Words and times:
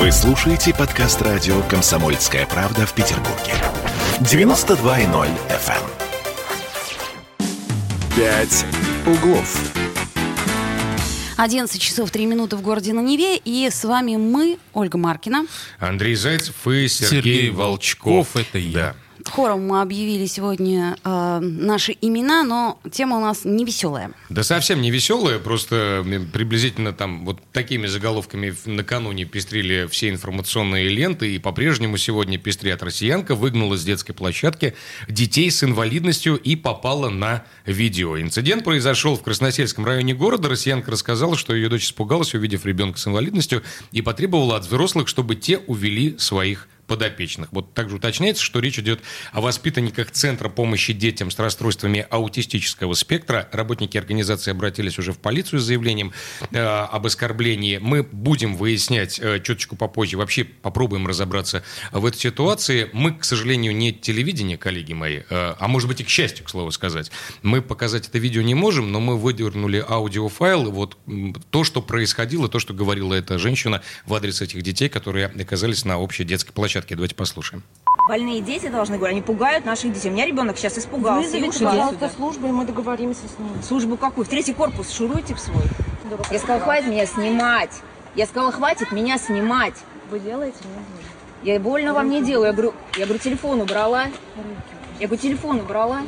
Вы 0.00 0.10
слушаете 0.12 0.72
подкаст 0.72 1.20
радио 1.20 1.60
«Комсомольская 1.68 2.46
правда» 2.46 2.86
в 2.86 2.94
Петербурге. 2.94 3.52
92.0 4.20 5.28
FM. 5.50 5.82
«Пять 8.16 8.64
углов». 9.06 9.74
11 11.36 11.78
часов 11.78 12.10
3 12.10 12.24
минуты 12.24 12.56
в 12.56 12.62
городе 12.62 12.94
на 12.94 13.00
Неве. 13.00 13.36
И 13.36 13.68
с 13.68 13.84
вами 13.84 14.16
мы, 14.16 14.56
Ольга 14.72 14.96
Маркина. 14.96 15.44
Андрей 15.78 16.14
Зайцев 16.14 16.66
и 16.66 16.88
Сергей, 16.88 17.10
Сергей 17.10 17.50
Волчков. 17.50 18.34
Волчков, 18.34 18.36
это 18.36 18.56
я. 18.56 18.72
Да. 18.72 18.94
Хором 19.30 19.66
мы 19.66 19.80
объявили 19.80 20.26
сегодня 20.26 20.96
э, 21.04 21.38
наши 21.40 21.96
имена, 22.00 22.42
но 22.42 22.80
тема 22.90 23.18
у 23.18 23.20
нас 23.20 23.44
не 23.44 23.64
веселая. 23.64 24.12
Да 24.28 24.42
совсем 24.42 24.82
не 24.82 24.90
веселая, 24.90 25.38
просто 25.38 26.04
приблизительно 26.32 26.92
там 26.92 27.24
вот 27.24 27.38
такими 27.52 27.86
заголовками 27.86 28.54
накануне 28.66 29.24
пестрили 29.24 29.86
все 29.90 30.10
информационные 30.10 30.88
ленты, 30.88 31.34
и 31.34 31.38
по-прежнему 31.38 31.96
сегодня 31.96 32.38
пестрят 32.38 32.82
россиянка, 32.82 33.34
выгнала 33.34 33.76
с 33.76 33.84
детской 33.84 34.12
площадки 34.12 34.74
детей 35.08 35.50
с 35.50 35.62
инвалидностью 35.62 36.36
и 36.36 36.56
попала 36.56 37.08
на 37.08 37.44
видео. 37.66 38.20
Инцидент 38.20 38.64
произошел 38.64 39.16
в 39.16 39.22
Красносельском 39.22 39.84
районе 39.84 40.14
города. 40.14 40.48
Россиянка 40.48 40.90
рассказала, 40.90 41.36
что 41.36 41.54
ее 41.54 41.68
дочь 41.68 41.84
испугалась, 41.84 42.34
увидев 42.34 42.66
ребенка 42.66 42.98
с 42.98 43.06
инвалидностью, 43.06 43.62
и 43.92 44.02
потребовала 44.02 44.56
от 44.56 44.64
взрослых, 44.64 45.08
чтобы 45.08 45.36
те 45.36 45.58
увели 45.58 46.18
своих 46.18 46.68
подопечных. 46.90 47.52
Вот 47.52 47.72
также 47.72 47.94
уточняется, 47.94 48.42
что 48.42 48.58
речь 48.58 48.76
идет 48.80 49.00
о 49.30 49.40
воспитанниках 49.40 50.10
Центра 50.10 50.48
помощи 50.48 50.92
детям 50.92 51.30
с 51.30 51.38
расстройствами 51.38 52.04
аутистического 52.10 52.94
спектра. 52.94 53.48
Работники 53.52 53.96
организации 53.96 54.50
обратились 54.50 54.98
уже 54.98 55.12
в 55.12 55.18
полицию 55.18 55.60
с 55.60 55.62
заявлением 55.62 56.12
э, 56.50 56.58
об 56.58 57.06
оскорблении. 57.06 57.78
Мы 57.78 58.02
будем 58.02 58.56
выяснять 58.56 59.20
э, 59.20 59.38
чуточку 59.38 59.76
попозже. 59.76 60.16
Вообще 60.16 60.42
попробуем 60.42 61.06
разобраться 61.06 61.62
в 61.92 62.04
этой 62.04 62.18
ситуации. 62.18 62.90
Мы, 62.92 63.12
к 63.12 63.22
сожалению, 63.22 63.72
не 63.72 63.92
телевидение, 63.92 64.58
коллеги 64.58 64.92
мои, 64.92 65.18
э, 65.18 65.54
а 65.56 65.68
может 65.68 65.88
быть 65.88 66.00
и 66.00 66.04
к 66.04 66.08
счастью, 66.08 66.44
к 66.44 66.50
слову 66.50 66.72
сказать. 66.72 67.12
Мы 67.42 67.62
показать 67.62 68.08
это 68.08 68.18
видео 68.18 68.42
не 68.42 68.56
можем, 68.56 68.90
но 68.90 68.98
мы 68.98 69.16
выдернули 69.16 69.84
аудиофайл. 69.88 70.72
Вот 70.72 70.98
то, 71.50 71.62
что 71.62 71.82
происходило, 71.82 72.48
то, 72.48 72.58
что 72.58 72.74
говорила 72.74 73.14
эта 73.14 73.38
женщина 73.38 73.80
в 74.06 74.14
адрес 74.14 74.42
этих 74.42 74.62
детей, 74.62 74.88
которые 74.88 75.26
оказались 75.26 75.84
на 75.84 76.00
общей 76.00 76.24
детской 76.24 76.50
площадке. 76.50 76.79
Давайте 76.88 77.14
послушаем. 77.14 77.62
Больные 78.08 78.40
дети 78.40 78.68
должны 78.68 78.96
говорить, 78.96 79.16
они 79.16 79.22
пугают 79.22 79.64
наших 79.64 79.92
детей. 79.92 80.10
У 80.10 80.12
меня 80.12 80.26
ребенок 80.26 80.58
сейчас 80.58 80.78
испугался. 80.78 81.28
Вызовите, 81.28 81.64
пожалуйста, 81.64 82.08
службу, 82.08 82.48
и 82.48 82.50
мы 82.50 82.64
договоримся 82.64 83.22
с 83.28 83.38
ними. 83.38 83.62
Службу 83.62 83.96
какую? 83.96 84.24
В 84.24 84.28
третий 84.28 84.52
корпус 84.52 84.90
шуруйте 84.92 85.34
в 85.34 85.40
свой. 85.40 85.62
Я 86.30 86.38
сказала, 86.38 86.60
хватит 86.60 86.88
меня 86.88 87.06
снимать. 87.06 87.70
Я 88.16 88.26
сказала, 88.26 88.50
хватит 88.50 88.90
меня 88.90 89.18
снимать. 89.18 89.74
Вы 90.10 90.18
делаете? 90.18 90.58
Я 91.42 91.60
больно 91.60 91.94
вам 91.94 92.10
не 92.10 92.22
делаю. 92.22 92.48
Я 92.48 92.52
говорю, 92.52 92.74
я 92.96 93.04
говорю, 93.04 93.20
телефон 93.20 93.60
убрала. 93.60 94.06
Я 95.00 95.06
говорю, 95.06 95.22
телефон 95.22 95.60
убрала. 95.60 96.02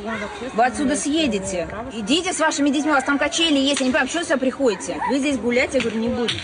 Вы 0.53 0.65
отсюда 0.65 0.95
съедете. 0.95 1.67
Идите 1.93 2.31
с 2.31 2.39
вашими 2.39 2.69
детьми, 2.69 2.91
у 2.91 2.93
вас 2.93 3.03
там 3.03 3.17
качели 3.17 3.57
есть. 3.57 3.79
Я 3.79 3.87
не 3.87 3.91
понимаю, 3.91 4.07
что 4.07 4.23
сюда 4.23 4.37
приходите? 4.37 4.97
Вы 5.09 5.17
здесь 5.17 5.37
гулять, 5.37 5.73
я 5.73 5.81
говорю, 5.81 5.99
не 5.99 6.09
будете. 6.09 6.37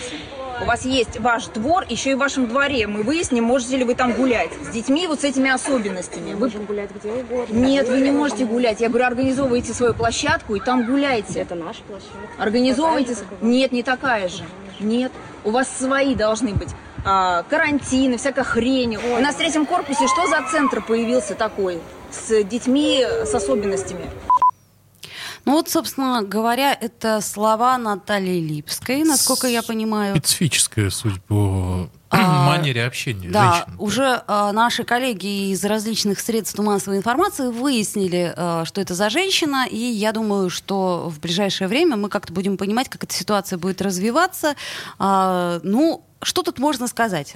У 0.61 0.66
вас 0.66 0.83
есть 0.83 1.20
ваш 1.20 1.45
двор, 1.45 1.86
еще 1.88 2.11
и 2.11 2.14
в 2.16 2.17
вашем 2.17 2.47
дворе. 2.47 2.88
Мы 2.88 3.03
выясним, 3.03 3.44
можете 3.44 3.77
ли 3.77 3.83
вы 3.83 3.94
там 3.94 4.14
гулять. 4.14 4.50
С 4.64 4.70
детьми 4.70 5.05
вот 5.05 5.22
с 5.22 5.23
этими 5.23 5.50
особенностями. 5.50 6.33
Вы... 6.33 6.47
Можем 6.47 6.66
гулять 6.66 6.89
где 6.92 7.11
угодно. 7.11 7.53
Нет, 7.53 7.88
вы 7.88 8.02
не 8.02 8.11
можете 8.11 8.45
гулять. 8.45 8.81
Я 8.81 8.89
говорю, 8.89 9.05
организовывайте 9.05 9.73
свою 9.73 9.94
площадку 9.94 10.55
и 10.55 10.59
там 10.59 10.86
гуляйте. 10.86 11.42
Это 11.42 11.53
наша 11.53 11.83
площадка. 11.83 12.17
Организовывайте. 12.39 13.16
Нет, 13.42 13.72
не 13.72 13.83
такая 13.83 14.27
же. 14.27 14.44
Нет. 14.80 15.11
У 15.44 15.52
вас 15.52 15.70
свои 15.70 16.16
должны 16.16 16.55
быть. 16.55 16.70
А, 17.05 17.44
карантины, 17.44 18.17
всякая 18.17 18.44
хрень. 18.44 18.97
У 18.97 19.22
нас 19.22 19.36
в 19.36 19.38
третьем 19.38 19.66
корпусе 19.67 20.08
что 20.08 20.27
за 20.27 20.42
центр 20.52 20.81
появился 20.81 21.36
такой? 21.36 21.80
С 22.11 22.43
детьми 22.43 23.03
с 23.25 23.33
особенностями. 23.33 24.09
Ну 25.45 25.53
вот, 25.53 25.70
собственно 25.70 26.21
говоря, 26.21 26.73
это 26.80 27.21
слова 27.21 27.77
Натальи 27.77 28.39
Липской, 28.39 29.03
насколько 29.03 29.47
я 29.47 29.64
понимаю. 29.64 30.15
Специфическая, 30.17 30.89
судя 30.89 31.19
по 31.21 31.89
А, 32.09 32.48
манере 32.49 32.86
общения 32.86 33.30
Да, 33.30 33.53
женщин. 33.65 33.75
уже 33.80 34.23
э, 34.27 34.52
наши 34.52 34.83
коллеги 34.83 35.52
из 35.52 35.64
различных 35.64 36.19
средств 36.19 36.59
массовой 36.59 36.98
информации 36.98 37.48
выяснили, 37.48 38.33
э, 38.36 38.64
что 38.65 38.81
это 38.81 38.93
за 38.95 39.09
женщина, 39.09 39.65
и 39.69 39.77
я 39.77 40.11
думаю, 40.11 40.49
что 40.49 41.08
в 41.09 41.19
ближайшее 41.19 41.67
время 41.67 41.95
мы 41.95 42.09
как-то 42.09 42.33
будем 42.33 42.58
понимать, 42.58 42.89
как 42.89 43.03
эта 43.05 43.14
ситуация 43.14 43.58
будет 43.58 43.81
развиваться. 43.81 44.55
А, 44.99 45.59
ну, 45.64 46.03
что 46.21 46.43
тут 46.43 46.59
можно 46.59 46.87
сказать? 46.87 47.35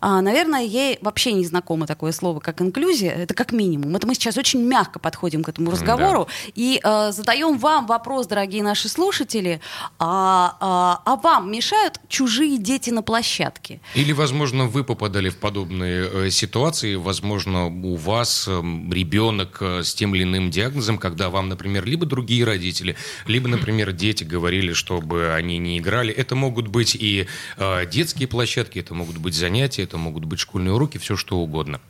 А, 0.00 0.20
наверное, 0.20 0.62
ей 0.62 0.98
вообще 1.02 1.32
не 1.32 1.44
знакомо 1.44 1.86
такое 1.86 2.12
слово, 2.12 2.40
как 2.40 2.60
инклюзия. 2.62 3.12
Это 3.12 3.34
как 3.34 3.52
минимум. 3.52 3.94
Это 3.96 4.06
мы 4.06 4.14
сейчас 4.14 4.36
очень 4.38 4.62
мягко 4.64 4.98
подходим 4.98 5.44
к 5.44 5.48
этому 5.48 5.70
разговору 5.70 6.28
и 6.54 6.80
э, 6.82 7.12
задаем 7.12 7.58
вам 7.58 7.86
вопрос, 7.86 8.26
дорогие 8.26 8.62
наши 8.62 8.88
слушатели. 8.88 9.60
А, 9.98 10.56
а, 10.60 11.02
а 11.04 11.16
вам 11.16 11.52
мешают 11.52 12.00
чужие 12.08 12.58
дети 12.58 12.90
на 12.90 13.02
площадке? 13.02 13.80
Или, 13.94 14.12
возможно, 14.12 14.64
вы 14.64 14.84
попадали 14.84 15.28
в 15.28 15.36
подобные 15.36 16.08
э, 16.10 16.30
ситуации, 16.30 16.94
возможно, 16.94 17.66
у 17.66 17.96
вас 17.96 18.46
э, 18.48 18.62
ребенок 18.90 19.58
э, 19.60 19.82
с 19.82 19.94
тем 19.94 20.14
или 20.14 20.22
иным 20.22 20.50
диагнозом, 20.50 20.98
когда 20.98 21.28
вам, 21.28 21.48
например, 21.48 21.84
либо 21.84 22.06
другие 22.06 22.44
родители, 22.44 22.96
либо, 23.26 23.48
например, 23.48 23.92
дети 23.92 24.24
говорили, 24.24 24.72
чтобы 24.72 25.34
они 25.34 25.58
не 25.58 25.78
играли. 25.78 26.12
Это 26.12 26.34
могут 26.34 26.68
быть 26.68 26.94
и 26.94 27.26
э, 27.58 27.86
детские 27.86 28.13
площадки, 28.26 28.78
это 28.78 28.94
могут 28.94 29.18
быть 29.18 29.34
занятия, 29.34 29.82
это 29.82 29.98
могут 29.98 30.24
быть 30.24 30.38
школьные 30.38 30.74
уроки, 30.74 30.98
все 30.98 31.16
что 31.16 31.38
угодно. 31.38 31.80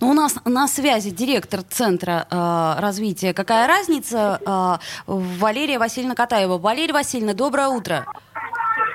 Ну, 0.00 0.10
у 0.10 0.14
нас 0.14 0.36
на 0.44 0.68
связи 0.68 1.10
директор 1.10 1.62
Центра 1.62 2.26
э, 2.30 2.80
развития 2.80 3.34
«Какая 3.34 3.66
разница?» 3.66 4.40
э, 4.44 4.78
Валерия 5.06 5.78
Васильевна 5.78 6.14
Катаева. 6.14 6.58
Валерия 6.58 6.92
Васильевна, 6.92 7.34
доброе 7.34 7.68
утро. 7.68 8.06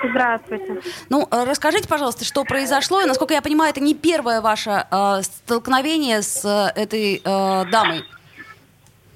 Здравствуйте. 0.09 0.81
Ну, 1.09 1.27
э, 1.29 1.43
расскажите, 1.43 1.87
пожалуйста, 1.87 2.23
что 2.23 2.43
произошло. 2.45 3.01
И, 3.01 3.05
насколько 3.05 3.33
я 3.33 3.41
понимаю, 3.41 3.71
это 3.71 3.81
не 3.81 3.93
первое 3.93 4.41
ваше 4.41 4.85
э, 4.89 5.21
столкновение 5.21 6.21
с 6.21 6.45
э, 6.45 6.79
этой 6.79 7.21
э, 7.23 7.65
дамой. 7.69 8.05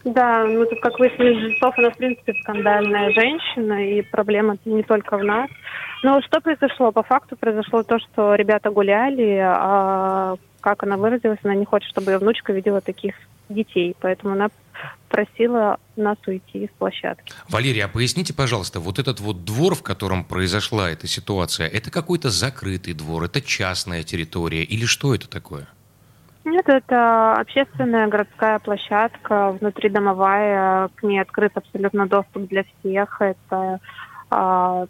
Да, 0.03 0.44
ну 0.44 0.66
тут, 0.66 0.81
как 0.81 1.00
выяснили, 1.00 1.40
Жильцов, 1.40 1.78
она, 1.78 1.90
в 1.91 1.97
принципе, 1.97 2.34
скандальная 2.41 3.12
женщина, 3.12 3.88
и 3.88 4.02
проблема 4.02 4.58
не 4.66 4.84
только 4.84 5.18
в 5.18 5.24
нас. 5.24 5.50
Но 6.03 6.22
что 6.22 6.41
произошло? 6.41 6.91
По 6.91 7.03
факту 7.03 7.38
произошло 7.38 7.84
то, 7.84 8.00
что 8.00 8.36
ребята 8.36 8.69
гуляли, 8.69 9.40
а 9.42 10.36
как 10.59 10.84
она 10.84 10.97
выразилась, 10.97 11.40
она 11.44 11.56
не 11.56 11.66
хочет, 11.66 11.90
чтобы 11.90 12.12
ее 12.12 12.18
внучка 12.18 12.52
видела 12.52 12.81
таких 12.81 13.16
детей, 13.50 13.96
поэтому 14.00 14.34
она 14.34 14.50
просила 15.09 15.78
нас 15.96 16.18
уйти 16.25 16.68
с 16.68 16.78
площадки. 16.78 17.34
Валерия, 17.47 17.86
а 17.86 17.88
поясните, 17.88 18.34
пожалуйста, 18.34 18.80
вот 18.80 19.00
этот 19.00 19.19
вот 19.19 19.46
двор, 19.46 19.75
в 19.75 19.84
котором 19.84 20.24
произошла 20.24 20.90
эта 20.90 21.08
ситуация, 21.08 21.68
это 21.68 21.92
какой-то 21.92 22.30
закрытый 22.30 22.94
двор, 22.94 23.24
это 23.24 23.42
частная 23.42 24.03
территория 24.03 24.63
или 24.63 24.86
что 24.86 25.13
это 25.13 25.30
такое? 25.30 25.68
Нет, 26.46 26.68
это 26.68 27.34
общественная 27.34 28.08
городская 28.08 28.59
площадка, 28.59 29.52
внутридомовая, 29.52 30.90
к 30.96 31.04
ней 31.04 31.20
открыт 31.20 31.54
абсолютно 31.56 32.06
доступ 32.06 32.48
для 32.50 32.64
всех. 32.64 33.22
Это 33.22 33.80
а, 34.30 34.86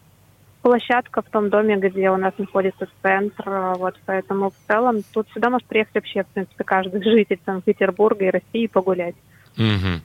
площадка 0.63 1.21
в 1.21 1.29
том 1.29 1.49
доме, 1.49 1.75
где 1.75 2.09
у 2.09 2.17
нас 2.17 2.33
находится 2.37 2.87
центр, 3.03 3.75
вот, 3.77 3.99
поэтому 4.05 4.49
в 4.49 4.67
целом 4.67 5.03
тут 5.13 5.27
сюда 5.33 5.51
может 5.51 5.67
приехать 5.67 5.93
вообще, 5.93 6.23
в 6.23 6.27
принципе, 6.27 6.63
каждый 6.63 7.03
житель 7.03 7.39
Санкт-Петербурга 7.45 8.25
и 8.25 8.31
России 8.31 8.67
погулять. 8.67 9.15
Мгм. 9.55 10.01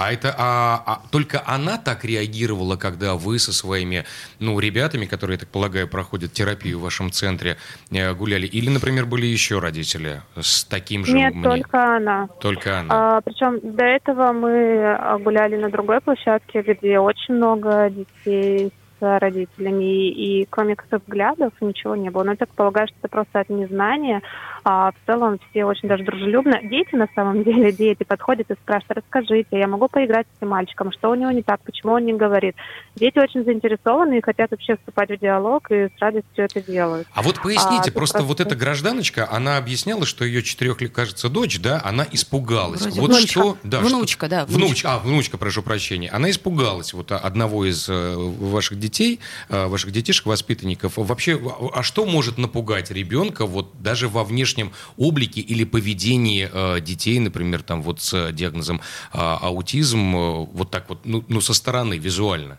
А 0.00 0.12
это 0.14 0.34
а, 0.38 0.82
а 0.86 1.00
только 1.10 1.42
она 1.46 1.76
так 1.76 2.06
реагировала, 2.06 2.76
когда 2.76 3.16
вы 3.16 3.38
со 3.38 3.52
своими 3.52 4.06
ну, 4.38 4.58
ребятами, 4.58 5.04
которые, 5.04 5.34
я 5.34 5.40
так 5.40 5.50
полагаю, 5.50 5.86
проходят 5.88 6.32
терапию 6.32 6.78
в 6.78 6.82
вашем 6.82 7.10
центре, 7.10 7.58
э, 7.90 8.14
гуляли? 8.14 8.46
Или, 8.46 8.70
например, 8.70 9.04
были 9.04 9.26
еще 9.26 9.58
родители 9.58 10.22
с 10.40 10.64
таким 10.64 11.04
же 11.04 11.12
Нет, 11.12 11.34
мнением? 11.34 11.50
только 11.50 11.96
она. 11.96 12.28
Только 12.40 12.80
она. 12.80 13.18
А, 13.18 13.20
причем 13.20 13.60
до 13.62 13.84
этого 13.84 14.32
мы 14.32 14.84
а, 14.84 15.18
гуляли 15.18 15.56
на 15.56 15.68
другой 15.68 16.00
площадке, 16.00 16.62
где 16.62 16.98
очень 16.98 17.34
много 17.34 17.90
детей 17.90 18.72
с 19.00 19.18
родителями, 19.18 20.08
и, 20.08 20.42
и 20.42 20.46
кроме 20.48 20.76
взглядов 20.90 21.52
ничего 21.60 21.96
не 21.96 22.10
было. 22.10 22.24
Но 22.24 22.30
я 22.30 22.36
так 22.36 22.50
полагаю, 22.50 22.86
что 22.88 22.96
это 23.02 23.08
просто 23.08 23.40
от 23.40 23.48
незнания. 23.48 24.22
А 24.64 24.92
в 24.92 24.94
целом 25.06 25.38
все 25.50 25.64
очень 25.64 25.88
даже 25.88 26.04
дружелюбно. 26.04 26.60
Дети, 26.62 26.94
на 26.94 27.08
самом 27.14 27.42
деле, 27.44 27.72
дети 27.72 28.04
подходят 28.04 28.50
и 28.50 28.54
спрашивают, 28.54 28.98
расскажите, 29.04 29.48
я 29.58 29.66
могу 29.66 29.88
поиграть 29.88 30.26
с 30.34 30.36
этим 30.38 30.50
мальчиком, 30.50 30.92
что 30.92 31.10
у 31.10 31.14
него 31.14 31.30
не 31.30 31.42
так, 31.42 31.60
почему 31.62 31.92
он 31.92 32.04
не 32.04 32.12
говорит. 32.12 32.54
Дети 32.96 33.18
очень 33.18 33.44
заинтересованы 33.44 34.18
и 34.18 34.22
хотят 34.22 34.50
вообще 34.50 34.76
вступать 34.76 35.10
в 35.10 35.18
диалог, 35.18 35.70
и 35.70 35.86
с 35.86 35.92
радостью 36.00 36.44
это 36.44 36.60
делают. 36.60 37.08
А 37.14 37.22
вот 37.22 37.40
поясните, 37.42 37.90
а, 37.90 37.92
просто 37.92 38.18
тут 38.18 38.26
вот 38.26 38.36
просто- 38.36 38.54
эта 38.54 38.60
гражданочка, 38.60 39.28
она 39.30 39.56
объясняла, 39.56 40.04
что 40.04 40.24
ее 40.24 40.42
четырех 40.42 40.80
лет, 40.80 40.92
кажется, 40.92 41.28
дочь, 41.28 41.58
да, 41.60 41.80
она 41.84 42.06
испугалась. 42.12 42.82
Вроде 42.82 43.00
вот 43.00 43.10
внучка. 43.10 43.28
что, 43.28 43.56
да, 43.62 43.80
Внучка, 43.80 44.26
что- 44.26 44.36
да, 44.36 44.44
внучка. 44.46 44.94
а 44.94 44.98
внучка, 44.98 45.38
прошу 45.38 45.62
прощения, 45.62 46.10
она 46.10 46.30
испугалась 46.30 46.92
вот 46.92 47.12
а, 47.12 47.18
одного 47.18 47.64
из 47.64 47.88
э, 47.88 48.14
ваших 48.16 48.78
детей 48.78 49.20
э, 49.48 49.66
ваших 49.66 49.90
детишек, 49.92 50.26
воспитанников. 50.26 50.94
Вообще, 50.96 51.40
а 51.74 51.82
что 51.82 52.04
может 52.04 52.36
напугать 52.38 52.90
ребенка 52.90 53.46
вот 53.46 53.70
даже 53.80 54.08
во 54.08 54.22
внешнем 54.24 54.49
облике 54.96 55.40
или 55.40 55.64
поведении 55.64 56.48
э, 56.52 56.80
детей, 56.80 57.18
например, 57.18 57.62
там 57.62 57.82
вот 57.82 58.00
с 58.00 58.32
диагнозом 58.32 58.80
аутизм, 59.12 60.12
вот 60.52 60.70
так 60.70 60.88
вот, 60.88 61.00
ну, 61.04 61.24
ну 61.28 61.40
со 61.40 61.54
стороны, 61.54 61.98
визуально? 61.98 62.58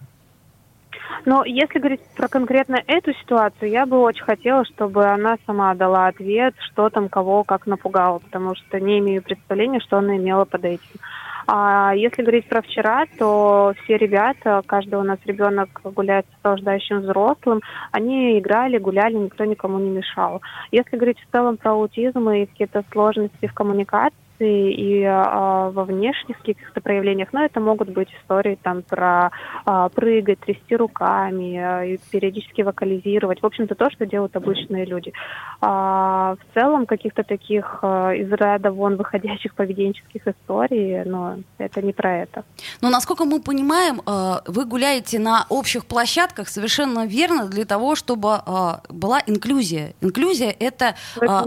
Но 1.25 1.43
если 1.45 1.79
говорить 1.79 2.01
про 2.15 2.27
конкретно 2.27 2.81
эту 2.87 3.13
ситуацию, 3.13 3.69
я 3.69 3.85
бы 3.85 3.99
очень 3.99 4.23
хотела, 4.23 4.65
чтобы 4.65 5.05
она 5.05 5.37
сама 5.45 5.73
дала 5.75 6.07
ответ, 6.07 6.55
что 6.71 6.89
там 6.89 7.09
кого 7.09 7.43
как 7.43 7.67
напугало, 7.67 8.19
потому 8.19 8.55
что 8.55 8.79
не 8.79 8.99
имею 8.99 9.21
представления, 9.21 9.79
что 9.79 9.97
она 9.97 10.17
имела 10.17 10.45
под 10.45 10.65
этим. 10.65 10.99
А 11.47 11.93
если 11.95 12.21
говорить 12.21 12.47
про 12.47 12.61
вчера, 12.61 13.05
то 13.17 13.73
все 13.83 13.97
ребята, 13.97 14.61
каждый 14.65 14.95
у 14.95 15.03
нас 15.03 15.19
ребенок 15.25 15.69
гуляет 15.83 16.25
с 16.25 16.35
сопровождающим 16.35 17.01
взрослым, 17.01 17.61
они 17.91 18.39
играли, 18.39 18.77
гуляли, 18.77 19.15
никто 19.15 19.45
никому 19.45 19.79
не 19.79 19.89
мешал. 19.89 20.41
Если 20.71 20.95
говорить 20.95 21.19
в 21.19 21.31
целом 21.31 21.57
про 21.57 21.71
аутизм 21.71 22.29
и 22.29 22.45
какие-то 22.45 22.83
сложности 22.91 23.47
в 23.47 23.53
коммуникации, 23.53 24.17
эмоции 24.41 24.73
и 24.73 25.03
а, 25.03 25.69
во 25.69 25.83
внешних 25.85 26.37
каких-то 26.39 26.81
проявлениях, 26.81 27.29
но 27.31 27.43
это 27.43 27.59
могут 27.59 27.89
быть 27.89 28.09
истории 28.21 28.57
там 28.61 28.83
про 28.83 29.31
а, 29.65 29.89
прыгать, 29.89 30.39
трясти 30.39 30.75
руками, 30.75 31.93
и 31.93 31.99
периодически 32.11 32.61
вокализировать. 32.61 33.41
В 33.41 33.45
общем-то, 33.45 33.75
то, 33.75 33.89
что 33.91 34.05
делают 34.05 34.35
обычные 34.35 34.85
люди. 34.85 35.13
А, 35.61 36.35
в 36.35 36.53
целом, 36.53 36.85
каких-то 36.85 37.23
таких 37.23 37.79
а, 37.81 38.11
из 38.11 38.31
ряда 38.31 38.71
вон 38.71 38.97
выходящих 38.97 39.53
поведенческих 39.55 40.27
историй, 40.27 41.03
но 41.05 41.37
это 41.57 41.81
не 41.81 41.93
про 41.93 42.19
это. 42.19 42.43
Но, 42.81 42.89
насколько 42.89 43.25
мы 43.25 43.41
понимаем, 43.41 44.01
а, 44.05 44.41
вы 44.47 44.65
гуляете 44.65 45.19
на 45.19 45.45
общих 45.49 45.85
площадках 45.85 46.49
совершенно 46.49 47.05
верно 47.05 47.47
для 47.47 47.65
того, 47.65 47.95
чтобы 47.95 48.33
а, 48.33 48.81
была 48.89 49.21
инклюзия. 49.25 49.93
Инклюзия— 50.01 50.55
это... 50.59 50.95
А, 51.21 51.45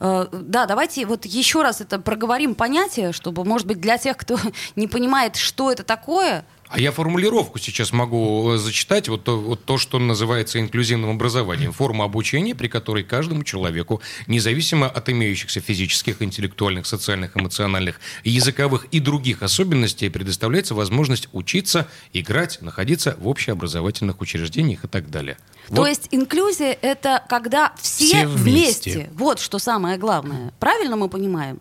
а, 0.00 0.26
да, 0.32 0.66
давайте 0.66 1.06
вот 1.06 1.24
еще 1.24 1.62
раз 1.62 1.80
это 1.80 1.98
проговорим 1.98 2.33
проговорим 2.34 2.54
понятие, 2.56 3.12
чтобы, 3.12 3.44
может 3.44 3.66
быть, 3.66 3.80
для 3.80 3.96
тех, 3.96 4.16
кто 4.16 4.38
не 4.76 4.88
понимает, 4.88 5.36
что 5.36 5.70
это 5.70 5.84
такое, 5.84 6.44
а 6.74 6.80
я 6.80 6.90
формулировку 6.90 7.60
сейчас 7.60 7.92
могу 7.92 8.52
э, 8.52 8.58
зачитать, 8.58 9.08
вот 9.08 9.22
то, 9.22 9.38
вот 9.38 9.64
то, 9.64 9.78
что 9.78 10.00
называется 10.00 10.58
инклюзивным 10.58 11.10
образованием. 11.10 11.72
Форма 11.72 12.04
обучения, 12.04 12.54
при 12.54 12.66
которой 12.66 13.04
каждому 13.04 13.44
человеку, 13.44 14.00
независимо 14.26 14.88
от 14.88 15.08
имеющихся 15.08 15.60
физических, 15.60 16.20
интеллектуальных, 16.20 16.86
социальных, 16.86 17.36
эмоциональных, 17.36 18.00
языковых 18.24 18.86
и 18.86 18.98
других 18.98 19.42
особенностей, 19.42 20.08
предоставляется 20.08 20.74
возможность 20.74 21.28
учиться, 21.32 21.86
играть, 22.12 22.60
находиться 22.60 23.16
в 23.20 23.28
общеобразовательных 23.28 24.20
учреждениях 24.20 24.84
и 24.84 24.88
так 24.88 25.10
далее. 25.10 25.36
То 25.68 25.74
вот. 25.74 25.86
есть 25.86 26.08
инклюзия– 26.10 26.76
это 26.82 27.22
когда 27.28 27.72
все, 27.80 28.06
все 28.06 28.26
вместе. 28.26 28.90
вместе. 28.90 29.10
Вот 29.14 29.38
что 29.38 29.60
самое 29.60 29.96
главное. 29.96 30.52
Правильно 30.58 30.96
мы 30.96 31.08
понимаем? 31.08 31.60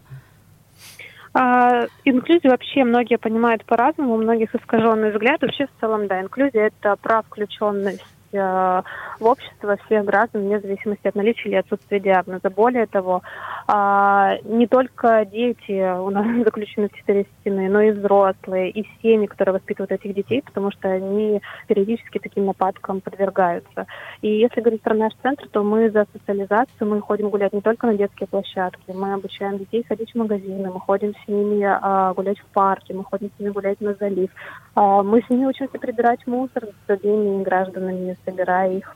А, 1.36 1.88
инклюзию 2.06 2.52
вообще 2.52 2.84
многие 2.84 3.18
понимают 3.18 3.66
по-разному, 3.66 4.14
у 4.14 4.18
многих 4.18 4.54
искаженный 4.54 5.12
взгляд. 5.12 5.42
Вообще 5.42 5.66
в 5.66 5.80
целом, 5.80 6.08
да, 6.08 6.22
инклюзия– 6.22 6.72
это 6.82 6.96
про 7.02 7.24
включенность 7.24 8.06
в 8.40 9.26
общество 9.26 9.78
всех 9.86 10.06
граждан 10.06 10.44
вне 10.44 10.60
зависимости 10.60 11.08
от 11.08 11.16
наличия 11.16 11.50
или 11.50 11.56
отсутствия 11.56 12.00
диагноза. 12.00 12.50
Более 12.50 12.88
того, 12.88 13.22
а, 13.68 14.36
не 14.44 14.68
только 14.68 15.26
дети 15.26 15.98
у 16.00 16.10
нас 16.10 16.26
заключены 16.46 16.90
в 16.90 16.94
четыре 16.94 17.26
стены, 17.40 17.70
но 17.70 17.82
и 17.82 17.92
взрослые, 17.92 18.72
и 18.72 18.88
семьи, 19.02 19.28
которые 19.28 19.54
воспитывают 19.54 19.92
этих 19.92 20.14
детей, 20.14 20.42
потому 20.44 20.72
что 20.72 20.90
они 20.90 21.42
периодически 21.68 22.20
таким 22.20 22.46
нападкам 22.46 23.02
подвергаются. 23.02 23.86
И 24.22 24.30
если 24.30 24.62
говорить 24.62 24.82
про 24.82 24.96
наш 24.96 25.14
центр, 25.22 25.48
то 25.50 25.64
мы 25.64 25.90
за 25.90 26.06
социализацию, 26.14 26.88
мы 26.88 27.02
ходим 27.02 27.30
гулять 27.30 27.54
не 27.54 27.62
только 27.62 27.88
на 27.88 27.96
детские 27.96 28.28
площадки, 28.28 28.92
мы 28.94 29.14
обучаем 29.14 29.58
детей 29.58 29.86
ходить 29.88 30.12
в 30.12 30.18
магазины, 30.18 30.72
мы 30.72 30.80
ходим 30.80 31.14
с 31.24 31.28
ними 31.28 31.64
а, 31.64 32.14
гулять 32.14 32.40
в 32.40 32.46
парке, 32.54 32.94
мы 32.94 33.04
ходим 33.04 33.32
с 33.36 33.40
ними 33.40 33.52
гулять 33.52 33.80
на 33.82 33.94
залив. 33.94 34.30
А, 34.76 35.04
мы 35.04 35.22
с 35.22 35.30
ними 35.30 35.46
учимся 35.46 35.78
прибирать 35.80 36.26
мусор 36.28 36.66
с 36.66 36.88
другими 36.88 37.44
гражданами, 37.44 38.18
собирая 38.26 38.78
их. 38.78 38.96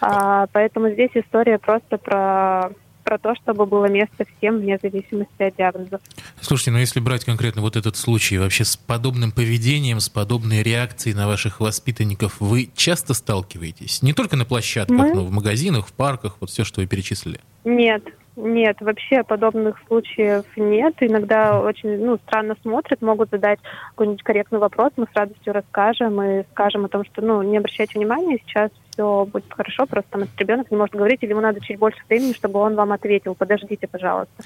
А, 0.00 0.46
поэтому 0.52 0.90
здесь 0.90 1.10
история 1.14 1.58
просто 1.58 1.98
про 1.98 2.70
про 3.04 3.18
то, 3.18 3.34
чтобы 3.36 3.66
было 3.66 3.84
место 3.84 4.24
всем 4.38 4.58
вне 4.58 4.78
зависимости 4.82 5.42
от 5.42 5.54
диагноза. 5.56 6.00
Слушайте, 6.40 6.70
ну 6.72 6.78
если 6.78 7.00
брать 7.00 7.24
конкретно 7.24 7.62
вот 7.62 7.76
этот 7.76 7.96
случай, 7.96 8.38
вообще 8.38 8.64
с 8.64 8.76
подобным 8.76 9.30
поведением, 9.30 10.00
с 10.00 10.08
подобной 10.08 10.62
реакцией 10.62 11.14
на 11.14 11.26
ваших 11.26 11.60
воспитанников 11.60 12.40
вы 12.40 12.70
часто 12.74 13.14
сталкиваетесь? 13.14 14.02
Не 14.02 14.14
только 14.14 14.36
на 14.36 14.44
площадках, 14.44 14.96
Мы? 14.96 15.14
но 15.14 15.24
в 15.24 15.30
магазинах, 15.30 15.86
в 15.86 15.92
парках, 15.92 16.38
вот 16.40 16.50
все, 16.50 16.64
что 16.64 16.80
вы 16.80 16.86
перечислили? 16.86 17.40
Нет, 17.64 18.02
нет, 18.36 18.80
вообще 18.80 19.22
подобных 19.22 19.80
случаев 19.86 20.44
нет. 20.56 20.94
Иногда 21.00 21.60
очень 21.60 22.04
ну, 22.04 22.16
странно 22.26 22.56
смотрят, 22.62 23.00
могут 23.00 23.30
задать 23.30 23.60
какой-нибудь 23.90 24.22
корректный 24.22 24.58
вопрос, 24.58 24.92
мы 24.96 25.06
с 25.06 25.16
радостью 25.16 25.52
расскажем 25.52 26.20
и 26.20 26.42
скажем 26.50 26.84
о 26.84 26.88
том, 26.88 27.04
что 27.04 27.22
ну, 27.22 27.42
не 27.42 27.58
обращайте 27.58 27.98
внимания, 27.98 28.38
сейчас 28.38 28.70
все 28.90 29.24
будет 29.24 29.52
хорошо, 29.52 29.86
просто 29.86 30.10
там 30.10 30.22
этот 30.22 30.38
ребенок 30.40 30.70
не 30.70 30.76
может 30.76 30.94
говорить, 30.94 31.22
или 31.22 31.30
ему 31.30 31.40
надо 31.40 31.60
чуть 31.60 31.78
больше 31.78 32.00
времени, 32.08 32.32
чтобы 32.32 32.60
он 32.60 32.74
вам 32.74 32.92
ответил, 32.92 33.34
подождите, 33.34 33.86
пожалуйста. 33.86 34.42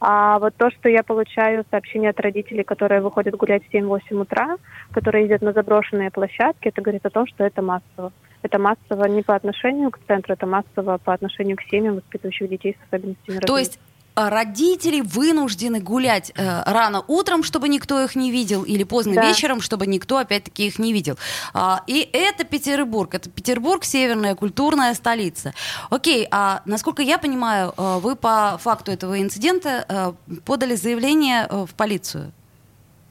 А 0.00 0.38
вот 0.38 0.54
то, 0.56 0.70
что 0.70 0.88
я 0.88 1.02
получаю 1.02 1.64
сообщения 1.70 2.10
от 2.10 2.20
родителей, 2.20 2.64
которые 2.64 3.00
выходят 3.00 3.36
гулять 3.36 3.62
в 3.64 3.74
7-8 3.74 4.20
утра, 4.20 4.56
которые 4.92 5.22
ездят 5.22 5.42
на 5.42 5.52
заброшенные 5.52 6.10
площадки, 6.10 6.68
это 6.68 6.82
говорит 6.82 7.04
о 7.06 7.10
том, 7.10 7.26
что 7.26 7.44
это 7.44 7.62
массово. 7.62 8.12
Это 8.42 8.58
массово 8.58 9.04
не 9.04 9.22
по 9.22 9.34
отношению 9.34 9.90
к 9.90 9.98
центру, 10.06 10.34
это 10.34 10.46
массово 10.46 10.98
по 10.98 11.12
отношению 11.12 11.56
к 11.56 11.62
семьям, 11.70 11.96
воспитывающих 11.96 12.48
детей 12.48 12.76
с 12.78 12.86
особенностями 12.86 13.36
развития. 13.36 13.46
То 13.46 13.58
есть 13.58 13.78
а, 14.14 14.28
родители 14.28 15.00
вынуждены 15.00 15.80
гулять 15.80 16.32
э, 16.34 16.62
рано 16.66 17.02
утром, 17.06 17.42
чтобы 17.42 17.68
никто 17.68 18.02
их 18.02 18.16
не 18.16 18.30
видел, 18.30 18.64
или 18.64 18.84
поздно 18.84 19.14
да. 19.14 19.28
вечером, 19.28 19.60
чтобы 19.60 19.86
никто, 19.86 20.18
опять-таки, 20.18 20.66
их 20.66 20.78
не 20.78 20.92
видел. 20.92 21.16
А, 21.54 21.82
и 21.86 22.08
это 22.12 22.44
Петербург. 22.44 23.14
Это 23.14 23.30
Петербург, 23.30 23.84
северная 23.84 24.34
культурная 24.34 24.94
столица. 24.94 25.54
Окей, 25.90 26.26
а 26.30 26.62
насколько 26.64 27.02
я 27.02 27.18
понимаю, 27.18 27.72
э, 27.76 27.98
вы 28.02 28.16
по 28.16 28.58
факту 28.60 28.90
этого 28.90 29.20
инцидента 29.20 29.86
э, 29.88 30.12
подали 30.44 30.74
заявление 30.74 31.46
э, 31.48 31.64
в 31.66 31.74
полицию? 31.74 32.32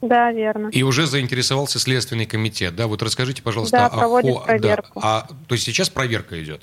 Да, 0.02 0.32
верно. 0.32 0.68
И 0.68 0.82
уже 0.82 1.06
заинтересовался 1.06 1.78
Следственный 1.78 2.26
комитет, 2.26 2.74
да? 2.74 2.86
Вот 2.86 3.02
расскажите, 3.02 3.42
пожалуйста, 3.42 3.76
да, 3.76 3.90
проводит 3.90 4.42
проверку. 4.44 5.00
Да, 5.00 5.26
а, 5.26 5.26
то 5.46 5.54
есть 5.54 5.64
сейчас 5.64 5.90
проверка 5.90 6.42
идет? 6.42 6.62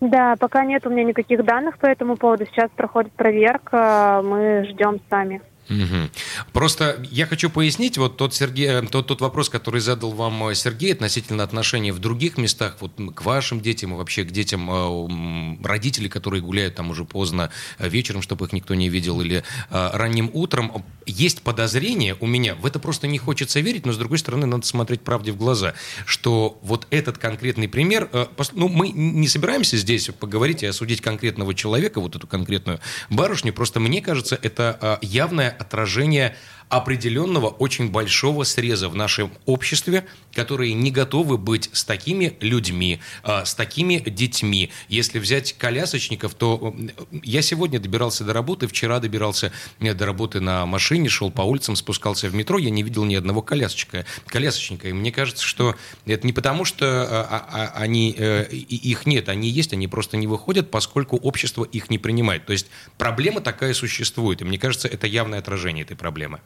Да, 0.00 0.36
пока 0.36 0.64
нет 0.64 0.86
у 0.86 0.90
меня 0.90 1.04
никаких 1.04 1.44
данных 1.44 1.78
по 1.78 1.86
этому 1.86 2.16
поводу. 2.16 2.46
Сейчас 2.46 2.70
проходит 2.76 3.12
проверка, 3.12 4.22
мы 4.24 4.66
ждем 4.70 5.00
сами. 5.10 5.40
Угу. 5.70 6.10
Просто 6.52 7.02
я 7.10 7.26
хочу 7.26 7.50
пояснить 7.50 7.98
вот 7.98 8.16
тот, 8.16 8.34
Сергей, 8.34 8.68
э, 8.68 8.82
тот, 8.82 9.06
тот 9.06 9.20
вопрос, 9.20 9.50
который 9.50 9.80
задал 9.80 10.12
вам 10.12 10.48
э, 10.48 10.54
Сергей 10.54 10.92
относительно 10.92 11.42
отношений 11.42 11.92
в 11.92 11.98
других 11.98 12.38
местах, 12.38 12.76
вот 12.80 12.92
к 13.14 13.24
вашим 13.24 13.60
детям 13.60 13.92
и 13.92 13.96
вообще 13.96 14.24
к 14.24 14.30
детям 14.30 14.70
э, 14.70 15.66
родителей, 15.66 16.08
которые 16.08 16.40
гуляют 16.40 16.76
там 16.76 16.90
уже 16.90 17.04
поздно 17.04 17.50
вечером, 17.78 18.22
чтобы 18.22 18.46
их 18.46 18.52
никто 18.52 18.74
не 18.74 18.88
видел, 18.88 19.20
или 19.20 19.42
ранним 19.70 20.30
утром. 20.32 20.84
Есть 21.06 21.42
подозрение 21.42 22.16
у 22.20 22.26
меня, 22.26 22.54
в 22.54 22.66
это 22.66 22.78
просто 22.78 23.06
не 23.06 23.18
хочется 23.18 23.60
верить, 23.60 23.86
но 23.86 23.92
с 23.92 23.98
другой 23.98 24.18
стороны 24.18 24.46
надо 24.46 24.66
смотреть 24.66 25.02
правде 25.02 25.32
в 25.32 25.36
глаза, 25.36 25.74
что 26.06 26.58
вот 26.62 26.86
этот 26.90 27.18
конкретный 27.18 27.68
пример, 27.68 28.08
ну 28.52 28.68
мы 28.68 28.88
не 28.90 29.28
собираемся 29.28 29.76
здесь 29.76 30.10
поговорить 30.18 30.62
и 30.62 30.66
осудить 30.66 31.00
конкретного 31.00 31.54
человека, 31.54 32.00
вот 32.00 32.16
эту 32.16 32.26
конкретную 32.26 32.80
барышню, 33.10 33.52
просто 33.52 33.80
мне 33.80 34.00
кажется, 34.00 34.38
это 34.40 34.98
явная 35.02 35.57
отражение 35.58 36.34
определенного 36.68 37.48
очень 37.48 37.90
большого 37.90 38.44
среза 38.44 38.88
в 38.88 38.96
нашем 38.96 39.32
обществе, 39.46 40.06
которые 40.34 40.74
не 40.74 40.90
готовы 40.90 41.38
быть 41.38 41.70
с 41.72 41.84
такими 41.84 42.36
людьми, 42.40 43.00
а, 43.22 43.44
с 43.44 43.54
такими 43.54 43.98
детьми. 43.98 44.70
Если 44.88 45.18
взять 45.18 45.54
колясочников, 45.54 46.34
то 46.34 46.74
я 47.22 47.42
сегодня 47.42 47.80
добирался 47.80 48.24
до 48.24 48.32
работы, 48.32 48.66
вчера 48.66 49.00
добирался 49.00 49.52
э, 49.80 49.94
до 49.94 50.06
работы 50.06 50.40
на 50.40 50.66
машине, 50.66 51.08
шел 51.08 51.30
по 51.30 51.42
улицам, 51.42 51.76
спускался 51.76 52.28
в 52.28 52.34
метро, 52.34 52.58
я 52.58 52.70
не 52.70 52.82
видел 52.82 53.04
ни 53.04 53.14
одного 53.14 53.42
колясочника. 53.42 54.04
колясочника. 54.26 54.88
И 54.88 54.92
мне 54.92 55.10
кажется, 55.10 55.44
что 55.44 55.74
это 56.06 56.26
не 56.26 56.32
потому, 56.32 56.64
что 56.64 56.86
а, 56.86 57.48
а, 57.50 57.72
они, 57.80 58.14
э, 58.16 58.46
их 58.52 59.06
нет, 59.06 59.28
они 59.28 59.48
есть, 59.48 59.72
они 59.72 59.88
просто 59.88 60.16
не 60.16 60.26
выходят, 60.26 60.70
поскольку 60.70 61.16
общество 61.16 61.64
их 61.64 61.90
не 61.90 61.98
принимает. 61.98 62.44
То 62.46 62.52
есть 62.52 62.66
проблема 62.98 63.40
такая 63.40 63.72
существует, 63.72 64.42
и 64.42 64.44
мне 64.44 64.58
кажется, 64.58 64.88
это 64.88 65.06
явное 65.06 65.38
отражение 65.38 65.84
этой 65.84 65.96
проблемы. 65.96 66.40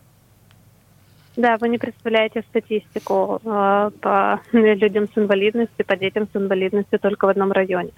Да, 1.36 1.56
вы 1.58 1.68
не 1.68 1.78
представляете 1.78 2.42
статистику 2.50 3.40
э, 3.44 3.90
по 4.00 4.40
людям 4.52 5.08
с 5.08 5.16
инвалидностью, 5.16 5.84
по 5.86 5.96
детям 5.96 6.28
с 6.32 6.36
инвалидностью 6.36 6.98
только 6.98 7.26
в 7.26 7.30
одном 7.30 7.52
районе 7.52 7.90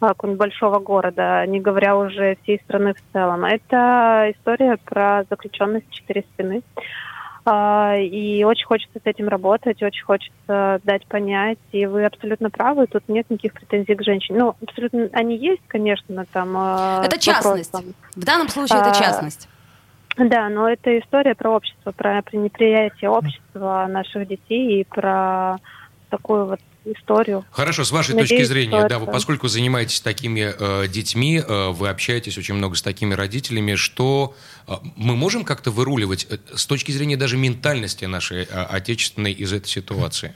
э, 0.00 0.12
большого 0.22 0.78
города, 0.78 1.44
не 1.46 1.60
говоря 1.60 1.96
уже 1.96 2.36
всей 2.42 2.60
страны 2.60 2.94
в 2.94 3.12
целом. 3.12 3.44
Это 3.44 4.32
история 4.36 4.76
про 4.84 5.24
заключенность 5.28 5.90
четыре 5.90 6.24
стены. 6.34 6.62
А, 7.48 7.94
И 7.96 8.42
очень 8.42 8.66
хочется 8.66 8.98
с 8.98 9.06
этим 9.06 9.28
работать, 9.28 9.80
очень 9.80 10.04
хочется 10.04 10.80
дать 10.82 11.06
понять. 11.06 11.58
И 11.70 11.86
вы 11.86 12.04
абсолютно 12.04 12.50
правы, 12.50 12.88
тут 12.88 13.08
нет 13.08 13.30
никаких 13.30 13.52
претензий 13.52 13.94
к 13.94 14.02
женщине. 14.02 14.38
Ну, 14.40 14.56
абсолютно 14.60 15.08
они 15.12 15.36
есть, 15.36 15.62
конечно, 15.68 16.24
там. 16.32 16.54
а, 16.56 17.02
Это 17.04 17.18
частность. 17.20 17.72
вопросом. 17.72 17.94
В 18.16 18.24
данном 18.24 18.48
случае 18.48 18.80
это 18.80 18.90
А, 18.90 18.94
частность. 18.94 19.48
Да, 20.16 20.48
но 20.48 20.68
это 20.68 20.98
история 20.98 21.34
про 21.34 21.50
общество, 21.50 21.92
про 21.92 22.22
неприятие 22.32 23.10
общества 23.10 23.86
наших 23.88 24.26
детей 24.26 24.80
и 24.80 24.84
про 24.84 25.58
такую 26.08 26.46
вот 26.46 26.60
историю. 26.86 27.44
Хорошо, 27.50 27.84
с 27.84 27.90
вашей 27.90 28.14
Надеюсь, 28.14 28.30
точки 28.30 28.44
зрения, 28.44 28.80
да, 28.80 28.86
это- 28.86 28.98
вы, 29.00 29.06
поскольку 29.06 29.48
занимаетесь 29.48 30.00
такими 30.00 30.54
э, 30.58 30.88
детьми, 30.88 31.38
э, 31.38 31.70
вы 31.70 31.88
общаетесь 31.88 32.38
очень 32.38 32.54
много 32.54 32.76
с 32.76 32.82
такими 32.82 33.12
родителями, 33.12 33.74
что 33.74 34.34
э, 34.68 34.72
мы 34.96 35.16
можем 35.16 35.44
как-то 35.44 35.70
выруливать 35.70 36.26
э, 36.30 36.38
с 36.54 36.66
точки 36.66 36.92
зрения 36.92 37.16
даже 37.16 37.36
ментальности 37.36 38.04
нашей 38.04 38.44
э, 38.44 38.46
отечественной 38.46 39.32
из 39.32 39.52
этой 39.52 39.68
ситуации? 39.68 40.34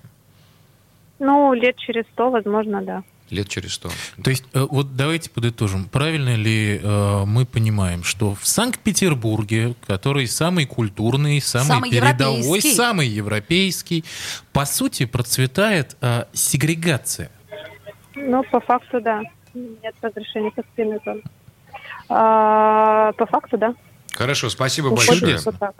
Ну, 1.21 1.53
лет 1.53 1.77
через 1.77 2.05
сто, 2.13 2.31
возможно, 2.31 2.83
да. 2.83 3.03
Лет 3.31 3.49
через 3.49 3.75
сто. 3.75 3.91
То 4.23 4.31
есть, 4.31 4.45
э, 4.53 4.67
вот 4.71 4.97
давайте 4.97 5.31
подытожим. 5.31 5.85
Правильно 5.89 6.35
ли 6.35 6.81
э, 6.83 7.25
мы 7.27 7.47
понимаем, 7.47 8.03
что 8.03 8.35
в 8.35 8.47
Санкт-Петербурге, 8.47 9.75
который 9.87 10.27
самый 10.27 10.67
культурный, 10.67 11.41
самый, 11.41 11.67
Самый 11.67 11.91
передовой, 11.91 12.39
европейский. 12.41 12.75
самый 12.75 13.09
европейский, 13.09 14.05
по 14.53 14.65
сути, 14.65 15.07
процветает 15.07 15.97
э, 16.01 16.25
сегрегация? 16.33 17.31
Ну, 18.15 18.43
по 18.51 18.61
факту, 18.61 19.01
да. 19.01 19.23
Нет 19.55 19.95
разрешения 20.03 20.51
по 20.51 20.63
спины 20.73 20.99
зоны. 21.05 21.23
А, 22.09 23.13
по 23.13 23.27
факту, 23.27 23.57
да. 23.59 23.75
Хорошо, 24.21 24.51
спасибо 24.51 24.91
большое. 24.91 25.39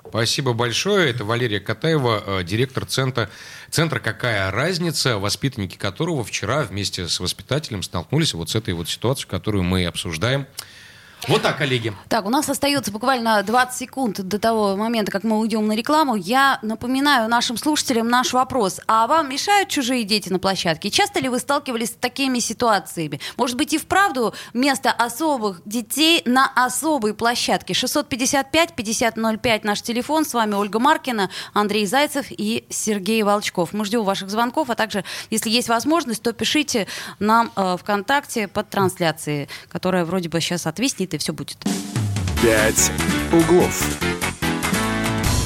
Спасибо 0.09 0.55
большое. 0.55 1.11
Это 1.11 1.27
Валерия 1.27 1.61
Катаева, 1.61 2.23
э, 2.41 2.43
директор 2.43 2.87
центра, 2.87 3.29
центра 3.69 4.01
«Какая 4.01 4.51
разница?», 4.51 5.19
воспитанники 5.19 5.77
которого 5.77 6.25
вчера 6.25 6.63
вместе 6.63 7.07
с 7.07 7.21
воспитателем 7.21 7.83
столкнулись 7.83 8.33
вот 8.33 8.49
с 8.49 8.55
этой 8.55 8.73
вот 8.73 8.89
ситуацией, 8.89 9.29
которую 9.29 9.65
мы 9.65 9.85
обсуждаем. 9.85 10.47
Вот 11.29 11.43
так, 11.43 11.59
коллеги. 11.59 11.93
Так, 12.09 12.25
у 12.25 12.31
нас 12.31 12.49
остается 12.49 12.91
буквально 12.91 13.43
20 13.43 13.77
секунд 13.77 14.21
до 14.21 14.39
того 14.39 14.75
момента, 14.77 15.13
как 15.13 15.23
мы 15.23 15.39
уйдем 15.39 15.67
на 15.67 15.75
рекламу. 15.75 16.15
Я 16.15 16.59
напоминаю 16.63 17.29
нашим 17.29 17.59
слушателям 17.59 18.09
наш 18.09 18.33
вопрос. 18.33 18.81
А 18.87 19.07
вам 19.07 19.29
мешают 19.29 19.69
чужие 19.69 20.05
дети 20.05 20.31
на 20.31 20.39
площадке? 20.39 20.91
Часто 20.91 21.21
ли 21.21 21.29
вы 21.29 21.39
сталкивались 21.39 21.91
с 21.91 21.95
такими 21.95 22.39
ситуациями? 22.39 23.21
Может 23.37 23.59
быть, 23.59 23.75
и 23.75 23.79
вправду 23.79 24.35
место 24.55 24.91
особых 24.91 25.61
детей 25.67 26.23
на 26.25 26.51
особой 26.55 27.13
площадке? 27.13 27.75
655-5005 27.75 29.61
наш 29.65 29.83
телефон. 29.83 30.25
С 30.25 30.33
вами 30.33 30.55
Ольга 30.55 30.79
Маркина, 30.79 31.31
Андрей 31.53 31.85
Зайцев 31.87 32.27
и 32.31 32.65
Сергей 32.71 33.23
Волчков. 33.23 33.75
Мы 33.75 33.85
ждем 33.85 34.05
ваших 34.05 34.31
звонков, 34.31 34.71
а 34.71 34.75
также, 34.75 35.05
если 35.29 35.51
есть 35.51 35.69
возможность, 35.69 36.23
то 36.23 36.33
пишите 36.33 36.87
нам 37.19 37.53
э, 37.57 37.77
ВКонтакте 37.79 38.49
под 38.49 38.71
трансляцией, 38.71 39.49
которая 39.69 40.05
вроде 40.07 40.31
бы 40.31 40.41
сейчас 40.41 40.67
отвиснет, 40.67 41.10
и 41.15 41.19
все 41.19 41.33
будет. 41.33 41.59
«Пять 42.43 42.91
углов». 43.33 43.99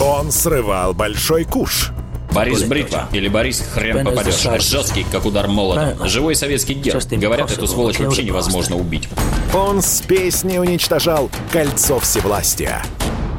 Он 0.01 0.31
срывал 0.31 0.93
большой 0.93 1.45
куш. 1.45 1.91
Борис 2.33 2.65
Бритва 2.65 3.09
или 3.13 3.29
Борис 3.29 3.65
Хрен 3.73 4.05
попадешь. 4.05 4.63
Жесткий, 4.63 5.07
как 5.11 5.25
удар 5.25 5.47
молота. 5.47 5.97
Живой 6.07 6.35
советский 6.35 6.75
герб. 6.75 7.03
Говорят, 7.13 7.51
эту 7.53 7.67
сволочь 7.69 7.99
вообще 8.01 8.25
невозможно 8.25 8.77
убить. 8.77 9.09
Он 9.55 9.81
с 9.81 10.01
песней 10.01 10.59
уничтожал 10.59 11.31
кольцо 11.53 12.01
всевластия. 12.01 12.83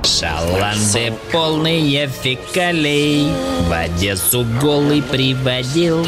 Шаланды 0.03 1.13
полные 1.32 2.08
фекалей 2.08 3.27
В 3.67 3.74
Одессу 3.74 4.46
голый 4.62 5.01
приводил 5.01 6.08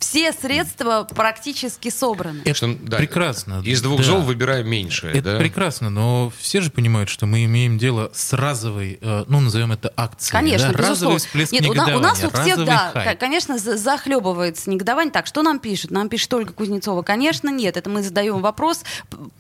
все 0.01 0.33
средства 0.33 1.07
практически 1.15 1.89
собраны. 1.89 2.41
Это 2.43 2.75
да, 2.81 2.97
прекрасно. 2.97 3.61
Из 3.63 3.81
двух 3.83 3.99
Да. 3.99 4.03
зол 4.03 4.21
выбираем 4.21 4.67
меньшее, 4.67 5.13
Это 5.13 5.33
да? 5.33 5.37
прекрасно, 5.37 5.89
но 5.91 6.31
все 6.39 6.59
же 6.59 6.71
понимают, 6.71 7.07
что 7.09 7.27
мы 7.27 7.45
имеем 7.45 7.77
дело 7.77 8.09
с 8.13 8.33
разовой, 8.33 8.97
э, 8.99 9.25
ну, 9.27 9.39
назовем 9.39 9.71
это 9.71 9.93
акцией. 9.95 10.31
Конечно, 10.31 10.73
да? 10.73 10.89
Разовый 10.89 11.19
всплеск 11.19 11.51
Нет, 11.53 11.67
у, 11.67 11.73
на- 11.73 11.95
у 11.97 11.99
нас 11.99 12.23
у 12.23 12.29
всех, 12.31 12.65
да, 12.65 12.89
хайп. 12.93 13.17
к- 13.17 13.19
конечно, 13.19 13.57
за- 13.59 13.77
захлебывается 13.77 14.69
негодование. 14.71 15.11
Так, 15.11 15.27
что 15.27 15.43
нам 15.43 15.59
пишут? 15.59 15.91
Нам 15.91 16.09
пишет 16.09 16.33
Ольга 16.33 16.51
Кузнецова. 16.51 17.03
Конечно, 17.03 17.49
нет. 17.49 17.77
Это 17.77 17.89
мы 17.89 18.01
задаем 18.01 18.41
вопрос 18.41 18.83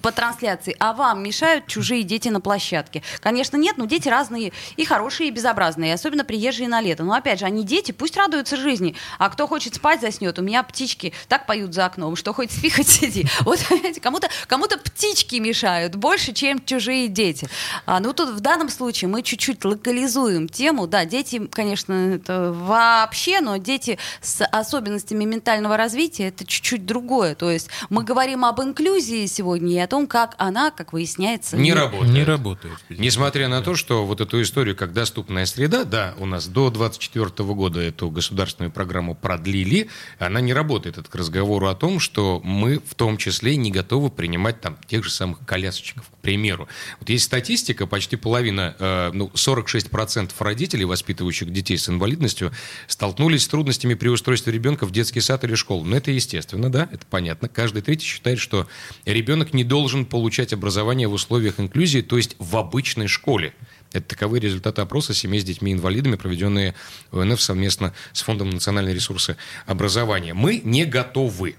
по 0.03 0.11
трансляции. 0.11 0.75
А 0.79 0.93
вам 0.93 1.23
мешают 1.23 1.65
чужие 1.65 2.03
дети 2.03 2.29
на 2.29 2.39
площадке? 2.39 3.01
Конечно, 3.19 3.57
нет, 3.57 3.77
но 3.77 3.85
дети 3.85 4.07
разные 4.07 4.53
и 4.77 4.85
хорошие, 4.85 5.29
и 5.29 5.31
безобразные, 5.31 5.93
особенно 5.95 6.23
приезжие 6.23 6.69
на 6.69 6.81
лето. 6.81 7.03
Но 7.03 7.13
опять 7.13 7.39
же, 7.39 7.45
они 7.45 7.63
дети, 7.65 7.91
пусть 7.91 8.15
радуются 8.15 8.57
жизни. 8.57 8.95
А 9.17 9.29
кто 9.29 9.47
хочет 9.47 9.73
спать, 9.75 10.01
заснет. 10.01 10.37
У 10.37 10.43
меня 10.43 10.50
меня 10.51 10.63
птички 10.63 11.13
так 11.27 11.45
поют 11.45 11.73
за 11.73 11.85
окном, 11.85 12.15
что 12.15 12.33
хоть 12.33 12.51
спи, 12.51 12.69
хоть 12.75 12.87
сиди. 12.87 13.25
Вот, 13.41 13.59
кому-то 14.01 14.27
кому 14.47 14.67
птички 14.67 15.35
мешают 15.35 15.95
больше, 15.95 16.33
чем 16.33 16.63
чужие 16.63 17.07
дети. 17.07 17.47
А, 17.85 17.99
ну, 17.99 18.13
тут 18.13 18.29
в 18.29 18.39
данном 18.39 18.69
случае 18.69 19.07
мы 19.07 19.23
чуть-чуть 19.23 19.63
локализуем 19.63 20.47
тему. 20.47 20.87
Да, 20.87 21.05
дети, 21.05 21.47
конечно, 21.47 22.15
это 22.15 22.51
вообще, 22.51 23.41
но 23.41 23.57
дети 23.57 23.97
с 24.21 24.45
особенностями 24.45 25.23
ментального 25.23 25.77
развития 25.77 26.27
это 26.27 26.45
чуть-чуть 26.45 26.85
другое. 26.85 27.35
То 27.35 27.49
есть 27.49 27.69
мы 27.89 28.03
говорим 28.03 28.45
об 28.45 28.61
инклюзии 28.61 29.25
сегодня 29.25 29.75
и 29.75 29.79
о 29.79 29.87
том, 29.87 30.07
как 30.07 30.35
она, 30.37 30.71
как 30.71 30.93
выясняется, 30.93 31.57
не, 31.57 31.63
не 31.63 31.73
работает. 31.73 32.13
Не 32.13 32.23
работает. 32.23 32.77
Несмотря 32.89 33.47
на 33.47 33.61
то, 33.61 33.75
что 33.75 34.05
вот 34.05 34.19
эту 34.21 34.41
историю, 34.41 34.75
как 34.75 34.93
доступная 34.93 35.45
среда, 35.45 35.85
да, 35.85 36.13
у 36.17 36.25
нас 36.25 36.47
до 36.47 36.69
24 36.69 37.29
года 37.53 37.79
эту 37.79 38.09
государственную 38.09 38.71
программу 38.71 39.15
продлили, 39.15 39.89
она 40.19 40.40
не 40.41 40.53
работает. 40.53 40.97
Это 40.97 41.09
к 41.09 41.15
разговору 41.15 41.67
о 41.67 41.75
том, 41.75 41.99
что 41.99 42.41
мы 42.43 42.79
в 42.79 42.95
том 42.95 43.17
числе 43.17 43.55
не 43.55 43.71
готовы 43.71 44.09
принимать 44.09 44.61
там 44.61 44.77
тех 44.87 45.03
же 45.03 45.09
самых 45.09 45.39
колясочек, 45.45 46.03
к 46.03 46.17
примеру. 46.21 46.67
Вот 46.99 47.09
есть 47.09 47.25
статистика, 47.25 47.87
почти 47.87 48.15
половина, 48.15 48.75
э, 48.77 49.11
ну, 49.13 49.31
46% 49.33 50.31
родителей, 50.39 50.85
воспитывающих 50.85 51.51
детей 51.51 51.77
с 51.77 51.89
инвалидностью, 51.89 52.51
столкнулись 52.87 53.43
с 53.43 53.47
трудностями 53.47 53.93
при 53.93 54.09
устройстве 54.09 54.53
ребенка 54.53 54.85
в 54.85 54.91
детский 54.91 55.21
сад 55.21 55.43
или 55.43 55.55
школу. 55.55 55.83
Но 55.83 55.97
это 55.97 56.11
естественно, 56.11 56.71
да, 56.71 56.89
это 56.91 57.05
понятно. 57.09 57.47
Каждый 57.47 57.81
третий 57.81 58.05
считает, 58.05 58.39
что 58.39 58.67
ребенок 59.05 59.53
не 59.53 59.63
должен 59.63 60.05
получать 60.05 60.53
образование 60.53 61.07
в 61.07 61.13
условиях 61.13 61.59
инклюзии, 61.59 62.01
то 62.01 62.17
есть 62.17 62.35
в 62.39 62.57
обычной 62.57 63.07
школе. 63.07 63.53
Это 63.93 64.07
таковы 64.07 64.39
результаты 64.39 64.81
опроса 64.81 65.13
семей 65.13 65.41
с 65.41 65.43
детьми-инвалидами, 65.43 66.15
проведенные 66.15 66.75
ОНФ 67.11 67.41
совместно 67.41 67.93
с 68.13 68.21
Фондом 68.21 68.49
национальной 68.49 68.93
ресурсы 68.93 69.37
образования. 69.65 70.33
Мы 70.33 70.61
не 70.63 70.85
готовы. 70.85 71.55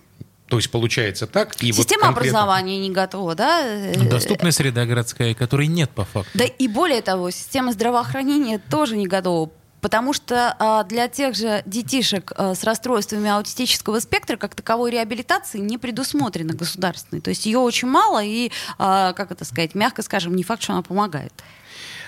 То 0.49 0.59
есть 0.59 0.71
получается 0.71 1.27
так. 1.27 1.55
И 1.63 1.73
Система 1.73 2.07
вот 2.07 2.15
конкретно... 2.15 2.41
образования 2.41 2.79
не 2.79 2.91
готова, 2.91 3.35
да? 3.35 3.93
Доступная 4.11 4.53
среда 4.53 4.85
городская, 4.85 5.35
которой 5.35 5.67
нет 5.67 5.91
по 5.91 6.05
факту. 6.05 6.31
Да 6.35 6.45
и 6.45 6.69
более 6.69 7.01
того, 7.01 7.31
система 7.31 7.73
здравоохранения 7.73 8.59
тоже 8.71 8.97
не 8.97 9.07
готова. 9.07 9.51
Потому 9.83 10.13
что 10.13 10.55
а, 10.61 10.85
для 10.85 11.09
тех 11.09 11.35
же 11.35 11.63
детишек 11.67 12.33
а, 12.37 12.55
с 12.55 12.63
расстройствами 12.63 13.29
аутистического 13.31 13.99
спектра 13.99 14.37
как 14.37 14.55
таковой 14.55 14.93
реабилитации 14.93 15.59
не 15.59 15.77
предусмотрена 15.77 16.55
государственной. 16.55 17.21
То 17.21 17.31
есть 17.31 17.47
ее 17.47 17.59
очень 17.59 17.89
мало 17.89 18.23
и, 18.23 18.53
а, 18.79 19.13
как 19.15 19.33
это 19.33 19.45
сказать, 19.45 19.75
мягко 19.75 20.03
скажем, 20.03 20.37
не 20.37 20.45
факт, 20.45 20.63
что 20.63 20.75
она 20.75 20.83
помогает. 20.83 21.33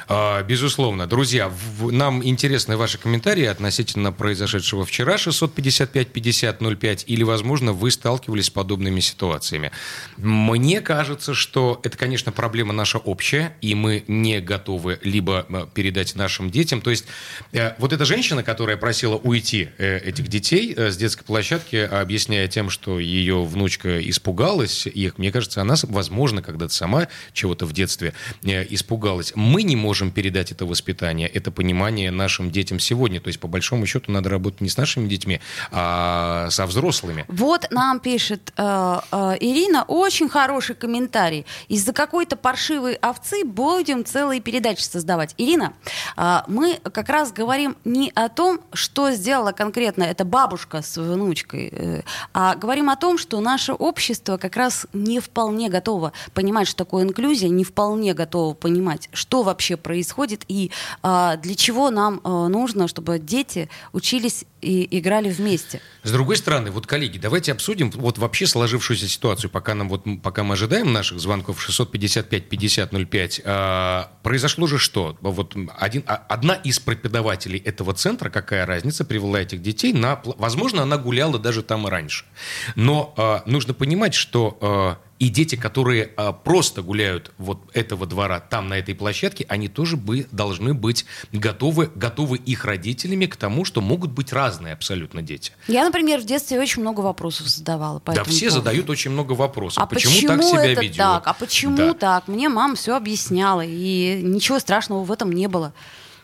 А, 0.07 0.43
безусловно. 0.43 1.07
Друзья, 1.07 1.51
нам 1.81 2.25
интересны 2.25 2.77
ваши 2.77 2.99
комментарии 2.99 3.45
относительно 3.45 4.13
произошедшего 4.13 4.85
вчера 4.85 5.17
655-50-05 5.17 7.05
или, 7.07 7.23
возможно, 7.23 7.73
вы 7.73 7.91
сталкивались 7.91 8.47
с 8.47 8.51
подобными 8.51 9.01
ситуациями. 9.01 9.71
Мне 10.17 10.81
кажется, 10.81 11.33
что 11.33 11.81
это, 11.83 11.97
конечно, 11.97 12.33
проблема 12.33 12.73
наша 12.73 12.99
общая, 12.99 13.57
и 13.63 13.75
мы 13.75 14.05
не 14.07 14.41
готовы 14.41 14.99
либо 15.03 15.47
э, 15.49 15.67
передать 15.73 16.15
нашим 16.17 16.51
детям. 16.51 16.83
То 16.83 16.91
есть 16.91 17.07
э, 17.53 17.75
вот 17.79 17.93
эта 17.93 18.05
женщина, 18.05 18.43
которая 18.43 18.77
просила 18.77 19.17
уйти 19.17 19.71
э, 19.79 19.99
этих 19.99 20.29
детей 20.29 20.75
с 20.77 20.97
детской 20.97 21.25
площадки, 21.25 21.77
объясняя 21.77 22.47
тем, 22.49 22.69
что 22.69 22.99
ее 22.99 23.43
внучка 23.43 24.07
испугалась 24.09 24.87
их, 24.87 25.17
мне 25.17 25.33
кажется, 25.33 25.63
она, 25.63 25.77
возможно, 25.85 26.43
когда-то 26.43 26.75
сама 26.75 27.09
чего-то 27.33 27.65
в 27.67 27.73
детстве 27.73 28.13
испугалась. 28.43 29.33
Мы 29.35 29.63
не 29.63 29.77
можем 29.77 29.94
можем 29.95 30.11
передать 30.11 30.51
это 30.51 30.67
воспитание, 30.67 31.29
это 31.29 31.53
понимание 31.53 32.11
нашим 32.11 32.51
детям 32.51 32.81
сегодня. 32.81 33.21
То 33.21 33.29
есть, 33.29 33.39
по 33.39 33.47
большому 33.47 33.87
счету, 33.87 34.11
надо 34.11 34.29
работать 34.29 34.61
не 34.61 34.69
с 34.69 34.77
нашими 34.77 35.07
детьми, 35.07 35.41
а 35.71 36.49
со 36.51 36.67
взрослыми. 36.67 37.25
Вот 37.29 37.69
нам 37.71 38.01
пишет 38.01 38.53
э, 38.57 39.01
э, 39.13 39.37
Ирина 39.39 39.85
очень 39.87 40.29
хороший 40.29 40.75
комментарий. 40.75 41.47
Из-за 41.69 41.93
какой-то 41.93 42.35
паршивой 42.35 42.95
овцы 42.95 43.45
будем 43.45 44.05
целые 44.05 44.41
передачи 44.41 44.83
создавать. 44.83 45.33
Ирина, 45.39 45.75
э, 46.17 46.39
мы 46.49 46.81
как 46.83 47.09
раз 47.09 47.33
говорим 47.33 47.77
не 47.85 48.11
о 48.17 48.29
том, 48.29 48.59
что 48.73 49.13
сделала 49.13 49.53
конкретно 49.53 50.03
эта 50.03 50.25
бабушка 50.25 50.83
с 50.83 50.97
внучкой, 50.97 51.69
э, 51.71 52.03
а 52.33 52.57
говорим 52.57 52.91
о 52.91 52.97
том, 52.97 53.17
что 53.17 53.39
наше 53.41 53.73
общество 53.73 54.39
как 54.39 54.57
раз 54.57 54.89
не 54.93 55.21
вполне 55.21 55.69
готово 55.69 56.13
понимать, 56.33 56.67
что 56.67 56.79
такое 56.79 57.05
инклюзия, 57.05 57.49
не 57.49 57.63
вполне 57.63 58.13
готово 58.13 58.55
понимать, 58.55 59.09
что 59.13 59.45
вообще 59.45 59.77
происходит 59.85 60.45
и 60.49 60.73
а, 61.03 61.37
для 61.37 61.55
чего 61.55 61.91
нам 61.91 62.21
а, 62.25 62.49
нужно, 62.49 62.89
чтобы 62.89 63.21
дети 63.21 63.69
учились 63.93 64.45
и 64.65 64.99
играли 64.99 65.31
вместе. 65.31 65.81
С 66.03 66.11
другой 66.11 66.37
стороны, 66.37 66.71
вот, 66.71 66.87
коллеги, 66.87 67.19
давайте 67.19 67.53
обсудим 67.53 67.91
вот 67.91 68.19
вообще 68.19 68.47
сложившуюся 68.47 69.07
ситуацию, 69.07 69.51
пока, 69.51 69.75
нам, 69.75 69.89
вот, 69.89 70.05
пока 70.23 70.43
мы 70.43 70.55
ожидаем 70.55 70.93
наших 70.93 71.21
звонков 71.21 71.67
655-5005. 71.69 73.43
А, 73.45 74.11
произошло 74.23 74.67
же 74.67 74.79
что? 74.79 75.17
Вот 75.21 75.55
один, 75.79 76.03
а, 76.07 76.15
одна 76.29 76.55
из 76.55 76.81
преподавателей 76.81 77.61
этого 77.61 77.93
центра, 77.93 78.31
какая 78.31 78.67
разница, 78.67 79.05
привела 79.05 79.41
этих 79.41 79.63
детей 79.63 79.93
на... 79.93 80.21
Возможно, 80.25 80.83
она 80.83 80.97
гуляла 80.97 81.39
даже 81.39 81.63
там 81.63 81.87
и 81.87 81.91
раньше. 81.91 82.25
Но 82.75 83.15
а, 83.17 83.43
нужно 83.47 83.75
понимать, 83.75 84.15
что 84.15 84.59
а, 84.61 84.97
и 85.19 85.29
дети, 85.29 85.55
которые 85.55 86.11
а, 86.17 86.33
просто 86.33 86.83
гуляют 86.83 87.33
вот 87.39 87.61
этого 87.73 88.07
двора 88.07 88.41
там, 88.41 88.69
на 88.69 88.79
этой 88.79 88.95
площадке, 88.95 89.47
они 89.49 89.69
тоже 89.69 89.97
бы, 89.97 90.27
должны 90.33 90.75
быть 90.75 91.07
готовы, 91.33 91.91
готовы 91.95 92.39
их 92.39 92.65
родителями 92.65 93.27
к 93.27 93.37
тому, 93.37 93.65
что 93.65 93.81
могут 93.81 94.11
быть 94.11 94.33
разные 94.33 94.73
абсолютно 94.73 95.23
дети. 95.23 95.53
Я, 95.69 95.85
например, 95.85 96.21
в 96.21 96.25
детстве 96.25 96.61
очень 96.61 96.83
много 96.83 97.01
вопросов 97.01 97.49
задавала. 97.49 98.01
По 98.01 98.13
да, 98.13 98.25
все 98.25 98.47
поводу. 98.49 98.55
задают 98.57 98.91
очень 98.91 99.11
много 99.13 99.33
вопросов. 99.33 99.83
А 99.83 99.87
почему, 99.87 100.15
почему 100.15 100.29
так 100.29 100.43
себя 100.43 100.73
это 100.73 100.81
ведет? 100.83 100.97
так? 100.97 101.27
А 101.27 101.33
почему 101.33 101.77
да. 101.77 101.95
так? 101.95 102.29
Мне 102.29 102.49
мама 102.49 102.75
все 102.75 102.97
объясняла, 102.97 103.65
и 103.65 104.21
ничего 104.23 104.59
страшного 104.59 105.05
в 105.05 105.13
этом 105.13 105.31
не 105.31 105.47
было. 105.49 105.73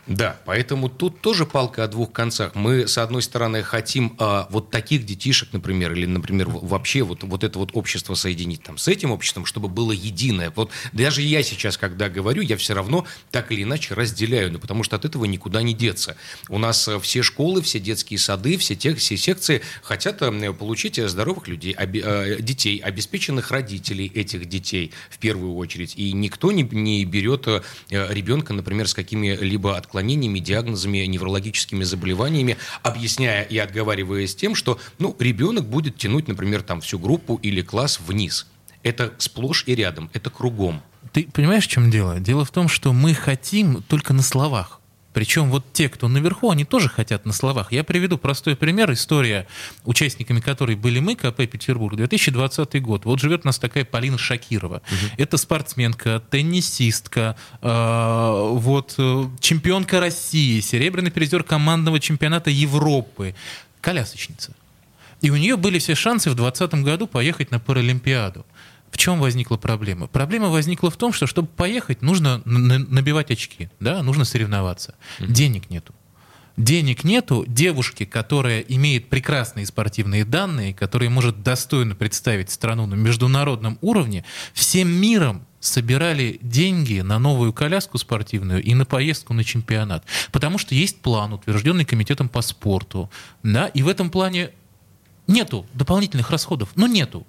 Да, 0.07 0.39
поэтому 0.45 0.89
тут 0.89 1.21
тоже 1.21 1.45
палка 1.45 1.83
о 1.83 1.87
двух 1.87 2.11
концах. 2.11 2.55
Мы, 2.55 2.87
с 2.87 2.97
одной 2.97 3.21
стороны, 3.21 3.61
хотим 3.61 4.15
а, 4.17 4.47
вот 4.49 4.71
таких 4.71 5.05
детишек, 5.05 5.53
например, 5.53 5.93
или, 5.93 6.07
например, 6.07 6.49
вообще 6.49 7.03
вот, 7.03 7.23
вот 7.23 7.43
это 7.43 7.59
вот 7.59 7.71
общество 7.73 8.15
соединить 8.15 8.63
там 8.63 8.77
с 8.77 8.87
этим 8.87 9.11
обществом, 9.11 9.45
чтобы 9.45 9.67
было 9.67 9.91
единое. 9.91 10.51
Вот 10.55 10.71
даже 10.91 11.21
я 11.21 11.43
сейчас, 11.43 11.77
когда 11.77 12.09
говорю, 12.09 12.41
я 12.41 12.57
все 12.57 12.73
равно 12.73 13.05
так 13.29 13.51
или 13.51 13.61
иначе 13.61 13.93
разделяю, 13.93 14.51
ну, 14.51 14.59
потому 14.59 14.83
что 14.83 14.95
от 14.95 15.05
этого 15.05 15.25
никуда 15.25 15.61
не 15.61 15.73
деться. 15.73 16.17
У 16.49 16.57
нас 16.57 16.87
э, 16.87 16.99
все 16.99 17.21
школы, 17.21 17.61
все 17.61 17.79
детские 17.79 18.17
сады, 18.17 18.57
все, 18.57 18.75
тех, 18.75 18.97
все 18.97 19.15
секции 19.17 19.61
хотят 19.83 20.21
э, 20.23 20.53
получить 20.53 20.97
здоровых 20.97 21.47
людей, 21.47 21.75
оби, 21.77 22.01
э, 22.03 22.41
детей, 22.41 22.79
обеспеченных 22.79 23.51
родителей 23.51 24.11
этих 24.13 24.49
детей 24.49 24.93
в 25.11 25.19
первую 25.19 25.55
очередь. 25.55 25.93
И 25.95 26.11
никто 26.11 26.51
не, 26.51 26.63
не 26.63 27.05
берет 27.05 27.47
ребенка, 27.89 28.53
например, 28.53 28.87
с 28.87 28.93
какими-либо 28.93 29.77
отклонениями 29.91 30.39
диагнозами, 30.39 30.99
неврологическими 30.99 31.83
заболеваниями, 31.83 32.55
объясняя 32.81 33.43
и 33.43 33.57
отговариваясь 33.57 34.33
тем, 34.33 34.55
что 34.55 34.79
ну, 34.99 35.15
ребенок 35.19 35.65
будет 35.65 35.97
тянуть, 35.97 36.29
например, 36.29 36.61
там, 36.61 36.79
всю 36.79 36.97
группу 36.97 37.37
или 37.43 37.61
класс 37.61 37.99
вниз. 37.99 38.47
Это 38.83 39.13
сплошь 39.17 39.65
и 39.67 39.75
рядом, 39.75 40.09
это 40.13 40.29
кругом. 40.29 40.81
Ты 41.11 41.27
понимаешь, 41.33 41.65
в 41.65 41.69
чем 41.69 41.91
дело? 41.91 42.21
Дело 42.21 42.45
в 42.45 42.51
том, 42.51 42.69
что 42.69 42.93
мы 42.93 43.13
хотим 43.13 43.83
только 43.83 44.13
на 44.13 44.21
словах. 44.21 44.79
Причем 45.13 45.49
вот 45.49 45.73
те, 45.73 45.89
кто 45.89 46.07
наверху, 46.07 46.51
они 46.51 46.63
тоже 46.63 46.87
хотят 46.87 47.25
на 47.25 47.33
словах. 47.33 47.71
Я 47.71 47.83
приведу 47.83 48.17
простой 48.17 48.55
пример. 48.55 48.91
История, 48.93 49.47
участниками 49.83 50.39
которой 50.39 50.75
были 50.75 50.99
мы, 50.99 51.15
КП 51.15 51.37
Петербург, 51.47 51.95
2020 51.95 52.81
год. 52.81 53.05
Вот 53.05 53.19
живет 53.19 53.41
у 53.43 53.47
нас 53.47 53.59
такая 53.59 53.83
Полина 53.83 54.17
Шакирова. 54.17 54.77
Угу. 54.77 55.11
Это 55.17 55.37
спортсменка, 55.37 56.21
теннисистка, 56.29 57.35
э, 57.61 58.51
вот, 58.53 58.95
чемпионка 59.39 59.99
России, 59.99 60.59
серебряный 60.61 61.11
призер 61.11 61.43
командного 61.43 61.99
чемпионата 61.99 62.49
Европы, 62.49 63.35
колясочница. 63.81 64.53
И 65.21 65.29
у 65.29 65.35
нее 65.35 65.55
были 65.55 65.77
все 65.77 65.93
шансы 65.93 66.29
в 66.31 66.35
2020 66.35 66.83
году 66.83 67.07
поехать 67.07 67.51
на 67.51 67.59
Паралимпиаду. 67.59 68.45
В 68.91 68.97
чем 68.97 69.19
возникла 69.19 69.57
проблема? 69.57 70.07
Проблема 70.07 70.49
возникла 70.49 70.91
в 70.91 70.97
том, 70.97 71.13
что 71.13 71.25
чтобы 71.25 71.47
поехать, 71.47 72.01
нужно 72.01 72.41
набивать 72.45 73.31
очки, 73.31 73.69
да, 73.79 74.03
нужно 74.03 74.25
соревноваться. 74.25 74.95
Mm-hmm. 75.19 75.31
Денег 75.31 75.69
нету. 75.69 75.95
Денег 76.57 77.05
нету, 77.05 77.45
девушки, 77.47 78.03
которая 78.05 78.59
имеет 78.59 79.09
прекрасные 79.09 79.65
спортивные 79.65 80.25
данные, 80.25 80.73
которая 80.73 81.09
может 81.09 81.41
достойно 81.41 81.95
представить 81.95 82.51
страну 82.51 82.85
на 82.85 82.95
международном 82.95 83.79
уровне, 83.81 84.25
всем 84.53 84.89
миром 84.89 85.45
собирали 85.61 86.39
деньги 86.41 86.99
на 86.99 87.19
новую 87.19 87.53
коляску 87.53 87.97
спортивную 87.97 88.61
и 88.61 88.73
на 88.73 88.85
поездку 88.85 89.33
на 89.33 89.43
чемпионат. 89.43 90.03
Потому 90.31 90.57
что 90.57 90.75
есть 90.75 91.01
план, 91.01 91.33
утвержденный 91.33 91.85
комитетом 91.85 92.27
по 92.27 92.41
спорту. 92.41 93.09
Да, 93.43 93.67
и 93.67 93.81
в 93.81 93.87
этом 93.87 94.09
плане 94.09 94.51
нету 95.27 95.65
дополнительных 95.73 96.31
расходов. 96.31 96.69
Ну, 96.75 96.87
нету. 96.87 97.25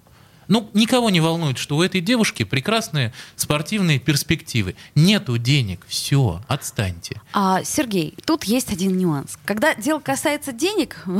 Ну, 0.47 0.69
никого 0.73 1.09
не 1.09 1.21
волнует, 1.21 1.57
что 1.57 1.77
у 1.77 1.81
этой 1.81 2.01
девушки 2.01 2.43
прекрасные 2.43 3.13
спортивные 3.35 3.99
перспективы. 3.99 4.75
Нету 4.95 5.37
денег, 5.37 5.85
все, 5.87 6.41
отстаньте. 6.47 7.21
А, 7.33 7.63
Сергей, 7.63 8.15
тут 8.25 8.43
есть 8.43 8.71
один 8.71 8.97
нюанс. 8.97 9.37
Когда 9.45 9.75
дело 9.75 9.99
касается 9.99 10.51
денег, 10.51 11.03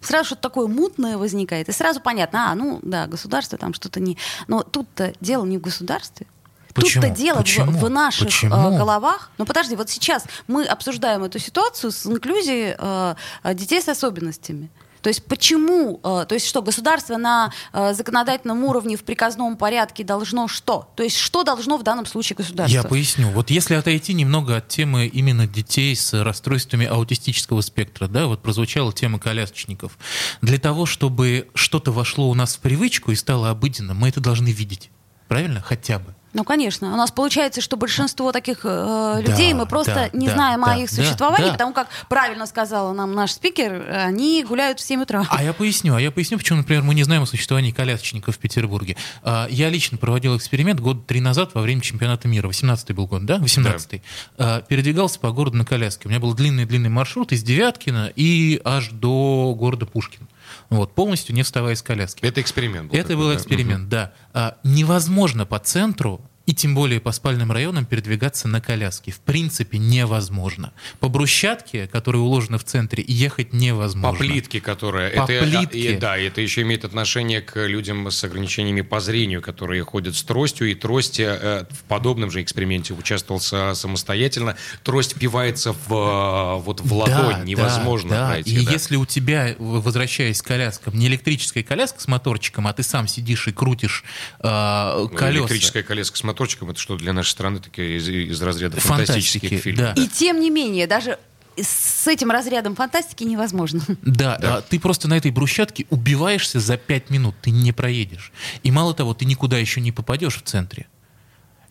Сразу 0.00 0.26
что-то 0.26 0.42
такое 0.42 0.68
мутное 0.68 1.18
возникает, 1.18 1.68
и 1.68 1.72
сразу 1.72 2.00
понятно, 2.00 2.52
а, 2.52 2.54
ну 2.54 2.78
да, 2.82 3.08
государство 3.08 3.58
там 3.58 3.74
что-то 3.74 3.98
не... 3.98 4.16
Но 4.46 4.62
тут-то 4.62 5.12
дело 5.20 5.44
не 5.44 5.58
в 5.58 5.62
государстве? 5.62 6.26
Тут-то 6.74 7.08
дело 7.08 7.38
Почему? 7.38 7.72
В, 7.72 7.80
в 7.84 7.90
наших 7.90 8.26
Почему? 8.26 8.54
э, 8.54 8.78
головах. 8.78 9.30
Ну 9.38 9.46
подожди, 9.46 9.76
вот 9.76 9.88
сейчас 9.88 10.24
мы 10.46 10.64
обсуждаем 10.64 11.24
эту 11.24 11.38
ситуацию 11.38 11.90
с 11.90 12.06
инклюзией 12.06 12.76
э, 12.78 13.14
э, 13.42 13.54
детей 13.54 13.80
с 13.80 13.88
особенностями. 13.88 14.70
То 15.06 15.10
есть 15.10 15.24
почему, 15.24 16.00
э, 16.02 16.26
то 16.28 16.34
есть 16.34 16.48
что, 16.48 16.62
государство 16.62 17.16
на 17.16 17.52
э, 17.72 17.94
законодательном 17.94 18.64
уровне 18.64 18.96
в 18.96 19.04
приказном 19.04 19.56
порядке 19.56 20.02
должно 20.02 20.48
что? 20.48 20.90
То 20.96 21.04
есть 21.04 21.16
что 21.16 21.44
должно 21.44 21.76
в 21.76 21.84
данном 21.84 22.06
случае 22.06 22.36
государство? 22.36 22.76
Я 22.76 22.82
поясню. 22.82 23.30
Вот 23.30 23.50
если 23.50 23.74
отойти 23.74 24.14
немного 24.14 24.56
от 24.56 24.66
темы 24.66 25.06
именно 25.06 25.46
детей 25.46 25.94
с 25.94 26.12
расстройствами 26.24 26.86
аутистического 26.86 27.60
спектра, 27.60 28.08
да, 28.08 28.26
вот 28.26 28.42
прозвучала 28.42 28.92
тема 28.92 29.20
колясочников. 29.20 29.96
Для 30.42 30.58
того, 30.58 30.86
чтобы 30.86 31.50
что-то 31.54 31.92
вошло 31.92 32.28
у 32.28 32.34
нас 32.34 32.56
в 32.56 32.58
привычку 32.58 33.12
и 33.12 33.14
стало 33.14 33.50
обыденным, 33.50 33.96
мы 33.96 34.08
это 34.08 34.18
должны 34.18 34.48
видеть. 34.48 34.90
Правильно? 35.28 35.60
Хотя 35.60 36.00
бы. 36.00 36.15
Ну, 36.32 36.44
конечно. 36.44 36.92
У 36.92 36.96
нас 36.96 37.10
получается, 37.10 37.60
что 37.60 37.76
большинство 37.76 38.30
таких 38.30 38.60
э, 38.64 39.22
людей 39.22 39.52
Да, 39.52 39.58
мы 39.58 39.66
просто 39.66 40.10
да, 40.12 40.18
не 40.18 40.26
да, 40.26 40.34
знаем 40.34 40.62
да, 40.62 40.74
о 40.74 40.76
их 40.76 40.90
да, 40.90 40.96
существовании, 40.96 41.46
да. 41.46 41.52
потому 41.52 41.72
как 41.72 41.88
правильно 42.08 42.46
сказала 42.46 42.92
нам 42.92 43.14
наш 43.14 43.32
спикер, 43.32 43.88
они 43.90 44.44
гуляют 44.44 44.78
в 44.78 44.82
7 44.82 45.02
утра. 45.02 45.26
А 45.30 45.42
я 45.42 45.52
поясню, 45.52 45.94
а 45.94 46.00
я 46.00 46.10
поясню, 46.10 46.38
почему, 46.38 46.58
например, 46.58 46.82
мы 46.82 46.94
не 46.94 47.04
знаем 47.04 47.22
о 47.22 47.26
существовании 47.26 47.70
колясочников 47.70 48.36
в 48.36 48.38
Петербурге. 48.38 48.96
А, 49.22 49.46
Я 49.50 49.70
лично 49.70 49.98
проводил 49.98 50.36
эксперимент 50.36 50.80
год 50.80 51.06
три 51.06 51.20
назад 51.20 51.50
во 51.54 51.62
время 51.62 51.80
чемпионата 51.80 52.28
мира. 52.28 52.48
18-й 52.48 52.92
был 52.92 53.06
год, 53.06 53.24
да? 53.24 53.38
18-й. 53.38 54.02
А, 54.38 54.60
Передвигался 54.62 55.18
по 55.18 55.30
городу 55.30 55.56
на 55.56 55.64
коляске. 55.64 56.06
У 56.06 56.10
меня 56.10 56.20
был 56.20 56.34
длинный-длинный 56.34 56.90
маршрут 56.90 57.32
из 57.32 57.42
Девяткина 57.42 58.12
и 58.14 58.60
аж 58.64 58.90
до 58.90 59.54
города 59.56 59.86
Пушкин. 59.86 60.28
Вот, 60.70 60.94
полностью 60.94 61.34
не 61.34 61.42
вставая 61.42 61.74
из 61.74 61.82
коляски. 61.82 62.24
Это 62.24 62.40
эксперимент 62.40 62.90
был. 62.90 62.98
Это 62.98 63.08
такой, 63.08 63.16
был 63.16 63.28
да? 63.30 63.36
эксперимент, 63.36 63.88
да. 63.88 64.12
А, 64.32 64.58
невозможно 64.64 65.46
по 65.46 65.58
центру 65.58 66.20
и 66.46 66.54
тем 66.54 66.74
более 66.76 67.00
по 67.00 67.10
спальным 67.12 67.50
районам 67.50 67.84
передвигаться 67.84 68.46
на 68.46 68.60
коляске. 68.60 69.10
В 69.10 69.18
принципе, 69.18 69.78
невозможно. 69.78 70.72
По 71.00 71.08
брусчатке, 71.08 71.88
которые 71.88 72.22
уложены 72.22 72.56
в 72.58 72.64
центре, 72.64 73.04
ехать 73.06 73.52
невозможно. 73.52 74.12
По 74.12 74.16
плитке, 74.24 74.60
которая... 74.60 75.10
По 75.10 75.30
это, 75.30 75.44
плитке. 75.44 75.94
и- 75.94 75.96
да, 75.96 76.16
это 76.16 76.40
еще 76.40 76.62
имеет 76.62 76.84
отношение 76.84 77.40
к 77.40 77.66
людям 77.66 78.08
с 78.10 78.22
ограничениями 78.22 78.82
по 78.82 79.00
зрению, 79.00 79.42
которые 79.42 79.82
ходят 79.82 80.14
с 80.14 80.22
тростью, 80.22 80.70
и 80.70 80.74
трость 80.76 81.18
э, 81.18 81.66
в 81.68 81.82
подобном 81.88 82.30
же 82.30 82.40
эксперименте 82.42 82.94
участвовал 82.94 83.40
со- 83.40 83.74
самостоятельно. 83.74 84.56
Трость 84.84 85.16
впивается 85.16 85.72
в, 85.72 85.92
э, 85.92 86.62
вот 86.62 86.80
в 86.80 86.92
ладонь, 86.94 87.38
Да, 87.38 87.44
невозможно 87.44 88.10
да, 88.10 88.20
да. 88.20 88.28
пройти. 88.28 88.54
И 88.54 88.64
да. 88.64 88.70
если 88.72 88.94
у 88.94 89.04
тебя, 89.04 89.56
возвращаясь 89.58 90.40
к 90.42 90.46
коляскам, 90.46 90.94
не 90.96 91.08
электрическая 91.08 91.64
коляска 91.64 92.00
с 92.00 92.06
моторчиком, 92.06 92.68
а 92.68 92.72
ты 92.72 92.84
сам 92.84 93.08
сидишь 93.08 93.48
и 93.48 93.52
крутишь 93.52 94.04
э, 94.38 94.96
Ну, 95.00 95.08
колеса. 95.08 95.40
Электрическая 95.40 95.82
коляска 95.82 96.16
с 96.16 96.22
моторчиком, 96.22 96.35
это 96.44 96.78
что 96.80 96.96
для 96.96 97.12
нашей 97.12 97.30
страны 97.30 97.58
такие 97.60 97.96
из, 97.98 98.08
из 98.08 98.42
разряда 98.42 98.80
Фантастики, 98.80 99.06
фантастических 99.06 99.60
фильмов. 99.60 99.94
да. 99.94 100.02
И 100.02 100.08
тем 100.08 100.40
не 100.40 100.50
менее, 100.50 100.86
даже 100.86 101.18
с 101.60 102.06
этим 102.06 102.30
разрядом 102.30 102.74
фантастики 102.74 103.24
невозможно. 103.24 103.82
Да, 104.02 104.38
а 104.42 104.60
ты 104.60 104.78
просто 104.78 105.08
на 105.08 105.14
этой 105.14 105.30
брусчатке 105.30 105.86
убиваешься 105.90 106.60
за 106.60 106.76
пять 106.76 107.10
минут, 107.10 107.34
ты 107.42 107.50
не 107.50 107.72
проедешь. 107.72 108.32
И 108.62 108.70
мало 108.70 108.94
того, 108.94 109.14
ты 109.14 109.24
никуда 109.24 109.58
еще 109.58 109.80
не 109.80 109.92
попадешь 109.92 110.36
в 110.36 110.42
центре. 110.42 110.86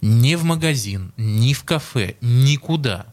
Ни 0.02 0.36
в 0.36 0.44
магазин, 0.44 1.14
ни 1.18 1.54
в 1.54 1.64
кафе, 1.64 2.16
никуда. 2.22 3.08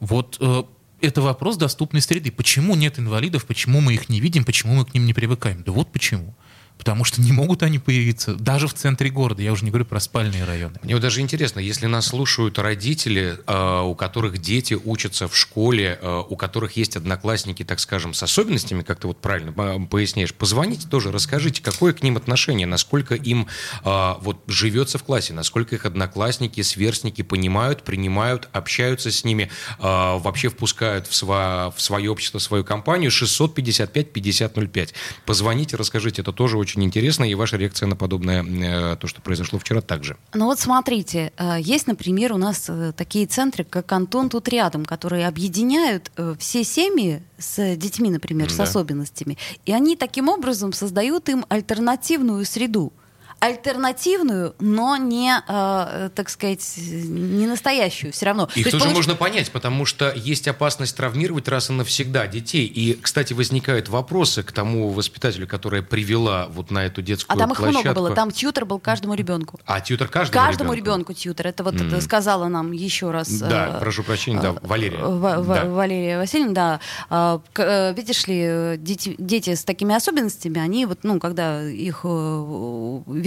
Вот 0.00 0.38
э, 0.40 0.62
это 1.00 1.22
вопрос 1.22 1.56
доступной 1.56 2.02
среды. 2.02 2.30
Почему 2.32 2.74
нет 2.74 2.98
инвалидов, 2.98 3.44
почему 3.46 3.80
мы 3.80 3.94
их 3.94 4.08
не 4.08 4.20
видим, 4.20 4.44
почему 4.44 4.74
мы 4.74 4.84
к 4.84 4.94
ним 4.94 5.06
не 5.06 5.14
привыкаем? 5.14 5.62
Да 5.62 5.72
вот 5.72 5.92
почему. 5.92 6.34
Потому 6.78 7.04
что 7.04 7.20
не 7.20 7.32
могут 7.32 7.62
они 7.62 7.78
появиться 7.78 8.34
даже 8.34 8.68
в 8.68 8.74
центре 8.74 9.10
города. 9.10 9.42
Я 9.42 9.52
уже 9.52 9.64
не 9.64 9.70
говорю 9.70 9.86
про 9.86 9.98
спальные 9.98 10.44
районы. 10.44 10.78
Мне 10.82 10.94
вот 10.94 11.02
даже 11.02 11.20
интересно, 11.20 11.60
если 11.60 11.86
нас 11.86 12.06
слушают 12.06 12.58
родители, 12.58 13.38
э, 13.46 13.80
у 13.82 13.94
которых 13.94 14.38
дети 14.38 14.74
учатся 14.74 15.26
в 15.26 15.36
школе, 15.36 15.98
э, 16.00 16.22
у 16.28 16.36
которых 16.36 16.76
есть 16.76 16.96
одноклассники, 16.96 17.64
так 17.64 17.80
скажем, 17.80 18.14
с 18.14 18.22
особенностями, 18.22 18.82
как 18.82 19.00
ты 19.00 19.06
вот 19.06 19.20
правильно 19.20 19.52
э, 19.56 19.86
поясняешь, 19.86 20.34
позвоните 20.34 20.86
тоже, 20.86 21.10
расскажите, 21.10 21.62
какое 21.62 21.92
к 21.92 22.02
ним 22.02 22.16
отношение, 22.16 22.66
насколько 22.66 23.14
им 23.14 23.48
вот 23.82 24.42
живется 24.46 24.98
в 24.98 25.04
классе, 25.04 25.32
насколько 25.32 25.74
их 25.74 25.86
одноклассники, 25.86 26.60
сверстники 26.62 27.22
понимают, 27.22 27.82
принимают, 27.82 28.48
общаются 28.52 29.10
с 29.10 29.24
ними, 29.24 29.50
вообще 29.78 30.48
впускают 30.48 31.06
в, 31.06 31.12
сва- 31.12 31.72
в 31.74 31.80
свое 31.80 32.10
общество, 32.10 32.38
в 32.38 32.42
свою 32.42 32.64
компанию 32.64 33.10
655-5005. 33.10 34.92
Позвоните, 35.24 35.76
расскажите, 35.76 36.22
это 36.22 36.32
тоже 36.32 36.58
очень 36.58 36.65
интересно, 36.74 37.24
и 37.24 37.34
ваша 37.34 37.56
реакция 37.56 37.86
на 37.86 37.96
подобное, 37.96 38.42
э, 38.44 38.96
то, 38.96 39.06
что 39.06 39.20
произошло 39.20 39.58
вчера, 39.58 39.80
также. 39.80 40.16
Ну 40.34 40.46
вот 40.46 40.58
смотрите, 40.58 41.32
э, 41.36 41.56
есть, 41.60 41.86
например, 41.86 42.32
у 42.32 42.36
нас 42.38 42.66
э, 42.68 42.92
такие 42.96 43.26
центры, 43.26 43.64
как 43.64 43.90
Антон 43.92 44.28
тут 44.28 44.48
рядом, 44.48 44.84
которые 44.84 45.26
объединяют 45.28 46.10
все 46.38 46.64
семьи 46.64 47.22
с 47.38 47.76
детьми, 47.76 48.10
например, 48.10 48.50
с 48.50 48.56
Да. 48.56 48.64
особенностями, 48.64 49.38
и 49.64 49.72
они 49.72 49.96
таким 49.96 50.28
образом 50.28 50.72
создают 50.72 51.28
им 51.28 51.44
альтернативную 51.48 52.44
среду. 52.44 52.92
Альтернативную, 53.46 54.54
но 54.58 54.96
не, 54.96 55.32
э, 55.46 56.10
так 56.14 56.28
сказать, 56.28 56.74
не 56.76 57.46
настоящую 57.46 58.12
все 58.12 58.26
равно. 58.26 58.48
Их 58.54 58.64
То 58.66 58.72
тоже 58.72 58.84
получ- 58.86 58.94
можно 58.94 59.14
понять, 59.14 59.50
потому 59.50 59.84
что 59.84 60.12
есть 60.14 60.48
опасность 60.48 60.96
травмировать 60.96 61.48
раз 61.48 61.70
и 61.70 61.72
навсегда 61.72 62.26
детей. 62.26 62.66
И, 62.66 62.94
кстати, 63.00 63.32
возникают 63.32 63.88
вопросы 63.88 64.42
к 64.42 64.52
тому 64.52 64.90
воспитателю, 64.90 65.46
которая 65.46 65.82
привела 65.82 66.46
вот 66.48 66.70
на 66.70 66.84
эту 66.86 67.02
детскую 67.02 67.36
А 67.36 67.38
там 67.38 67.52
их 67.52 67.58
площадку. 67.58 67.82
много 67.82 67.94
было, 68.00 68.10
там 68.14 68.30
тьютер 68.30 68.64
был 68.64 68.78
каждому 68.78 69.14
ребенку. 69.14 69.58
А 69.66 69.80
тьютер 69.80 70.08
каждому, 70.08 70.44
Каждому 70.46 70.72
ребенку 70.72 71.12
тьютер. 71.12 71.46
Это 71.48 71.62
вот 71.64 71.74
Мгм. 71.74 71.88
это 71.88 72.00
сказала 72.00 72.48
нам 72.48 72.72
еще 72.72 73.10
раз. 73.10 73.28
Да, 73.28 73.76
э, 73.76 73.80
прошу 73.80 74.02
прощения, 74.02 74.40
да, 74.40 74.54
Валерия. 74.62 74.98
Ва- 74.98 75.40
Ва- 75.42 75.54
Да. 75.56 75.64
Валерия 75.66 76.18
Васильевна, 76.18 76.52
да. 76.54 76.80
А, 77.10 77.40
э, 77.56 77.94
Видишь 77.96 78.26
ли, 78.26 78.40
э, 78.42 78.76
дети, 78.78 79.14
дети 79.18 79.54
с 79.54 79.64
такими 79.64 79.94
особенностями, 79.94 80.58
они 80.60 80.86
вот, 80.86 81.00
ну, 81.02 81.18
когда 81.20 81.62
их 81.62 82.00
э, 82.04 82.08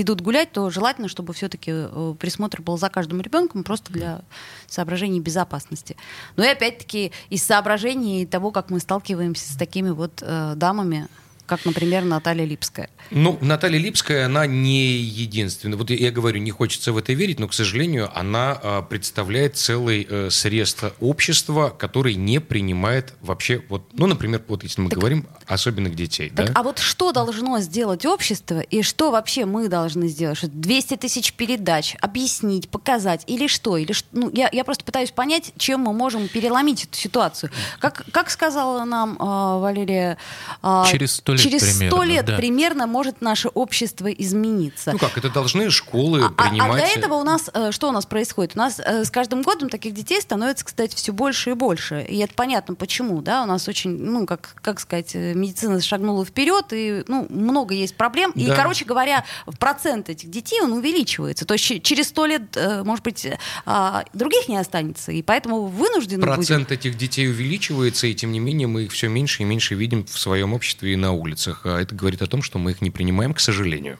ведут 0.10 0.22
гулять, 0.22 0.52
то 0.52 0.70
желательно, 0.70 1.08
чтобы 1.08 1.34
все-таки 1.34 1.72
присмотр 2.20 2.62
был 2.62 2.78
за 2.78 2.90
каждым 2.90 3.22
ребенком, 3.22 3.64
просто 3.64 3.94
для 3.94 4.22
соображений 4.68 5.20
безопасности. 5.20 5.96
Ну 6.36 6.44
и 6.44 6.48
опять-таки 6.48 7.12
из 7.30 7.44
соображений 7.44 8.26
того, 8.26 8.52
как 8.52 8.72
мы 8.72 8.80
сталкиваемся 8.80 9.54
с 9.54 9.56
такими 9.56 9.92
вот 9.92 10.24
э, 10.24 10.54
дамами, 10.56 11.08
как, 11.50 11.66
например, 11.66 12.04
Наталья 12.06 12.46
Липская. 12.46 12.90
Ну, 13.10 13.40
Наталья 13.42 13.80
Липская, 13.80 14.28
она 14.28 14.46
не 14.46 14.92
единственная. 14.98 15.78
Вот 15.78 15.90
я- 15.90 16.12
говорю, 16.12 16.40
не 16.40 16.52
хочется 16.52 16.94
в 16.94 16.98
это 16.98 17.14
верить, 17.14 17.40
но, 17.40 17.48
к 17.48 17.54
сожалению, 17.54 18.12
она 18.14 18.60
а, 18.62 18.82
представляет 18.84 19.58
целый 19.58 20.06
э, 20.08 20.30
срез 20.30 20.76
общества, 21.00 21.74
который 21.76 22.14
не 22.14 22.40
принимает 22.40 23.14
вообще, 23.22 23.64
вот, 23.68 23.90
ну, 23.94 24.06
например, 24.06 24.44
вот 24.48 24.62
если 24.64 24.82
мы 24.82 24.90
говорим 24.90 25.26
особенных 25.48 25.96
детей, 25.96 26.30
Так, 26.30 26.48
да? 26.48 26.52
а 26.56 26.62
вот 26.62 26.78
что 26.78 27.12
должно 27.12 27.60
сделать 27.60 28.06
общество 28.06 28.60
и 28.60 28.84
что 28.84 29.10
вообще 29.10 29.46
мы 29.46 29.68
должны 29.70 30.08
сделать? 30.08 30.38
Что 30.38 30.48
200 30.48 30.98
тысяч 30.98 31.34
передач, 31.34 31.96
объяснить, 32.02 32.70
показать 32.70 33.24
или 33.26 33.48
что? 33.48 33.78
Или, 33.78 33.94
ну, 34.12 34.30
я, 34.32 34.50
я 34.52 34.64
просто 34.64 34.84
пытаюсь 34.84 35.10
понять, 35.10 35.52
чем 35.58 35.82
мы 35.82 35.94
можем 35.94 36.28
переломить 36.28 36.84
эту 36.84 36.96
ситуацию. 36.96 37.50
Как, 37.80 38.06
как 38.12 38.30
сказала 38.30 38.86
нам 38.86 39.18
а, 39.20 39.58
Валерия, 39.58 40.18
а, 40.62 40.86
Через 40.86 41.14
100 41.14 41.34
лет 41.34 41.39
через 41.44 41.76
100 41.76 42.04
лет 42.04 42.26
да. 42.26 42.36
примерно 42.38 42.88
может 42.88 43.22
наше 43.22 43.50
общество 43.50 44.08
измениться. 44.12 44.92
Ну 44.94 44.98
как, 44.98 45.18
это 45.18 45.30
должны 45.30 45.70
школы 45.70 46.22
А- 46.24 46.34
а, 46.38 46.50
принимать... 46.50 46.72
для 46.78 46.88
этого 46.88 47.16
у 47.16 47.24
нас 47.24 47.50
э, 47.54 47.72
что 47.72 47.90
у 47.90 47.92
нас 47.92 48.06
происходит? 48.06 48.54
У 48.56 48.60
нас 48.60 48.80
э, 48.80 49.04
с 49.06 49.12
каждым 49.12 49.42
годом 49.42 49.70
таких 49.70 49.94
детей 49.94 50.22
становится, 50.22 50.66
кстати, 50.66 50.96
все 50.96 51.12
больше 51.12 51.52
и 51.52 51.54
больше. 51.54 52.06
И 52.08 52.18
это 52.18 52.34
понятно, 52.34 52.76
почему, 52.76 53.22
да? 53.22 53.44
У 53.44 53.46
нас 53.46 53.68
очень, 53.68 53.92
ну 53.98 54.26
как 54.26 54.56
как 54.62 54.80
сказать, 54.80 55.12
э, 55.16 55.34
медицина 55.34 55.82
шагнула 55.82 56.26
вперед 56.26 56.66
и 56.72 57.04
ну 57.08 57.28
много 57.30 57.74
есть 57.74 57.96
проблем. 57.96 58.32
И, 58.36 58.46
Да. 58.46 58.56
короче 58.56 58.86
говоря, 58.86 59.26
процент 59.60 60.10
этих 60.10 60.30
детей 60.30 60.62
он 60.62 60.74
увеличивается. 60.74 61.46
То 61.46 61.54
есть 61.56 61.66
че- 61.66 61.80
через 61.80 62.10
сто 62.10 62.26
лет, 62.26 62.58
может 62.84 63.04
быть, 63.04 63.28
а, 63.66 64.04
других 64.14 64.48
не 64.48 64.58
останется, 64.58 65.12
и 65.12 65.22
поэтому 65.22 65.66
вынуждены 65.68 66.22
будем. 66.22 66.36
Процент 66.36 66.72
этих 66.72 66.98
детей 66.98 67.30
увеличивается, 67.30 68.08
и 68.08 68.14
тем 68.14 68.32
не 68.32 68.40
менее 68.40 68.68
мы 68.68 68.84
их 68.84 68.92
все 68.92 69.08
меньше 69.08 69.44
и 69.44 69.46
меньше 69.46 69.76
видим 69.76 70.06
в 70.06 70.18
своем 70.20 70.54
обществе 70.54 70.94
и 70.94 70.96
на 70.96 71.14
улицах. 71.30 71.62
А 71.66 71.80
это 71.80 71.96
говорит 71.96 72.22
о 72.22 72.28
том, 72.28 72.42
что 72.42 72.60
мы 72.60 72.72
их 72.72 72.82
не 72.82 72.92
принимаем, 72.92 73.34
к 73.34 73.40
сожалению. 73.40 73.98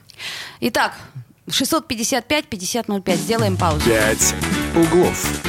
Итак, 0.60 0.94
655-5005. 1.48 3.16
Сделаем 3.16 3.56
паузу. 3.56 3.84
«Пять 3.84 4.34
углов». 4.74 5.42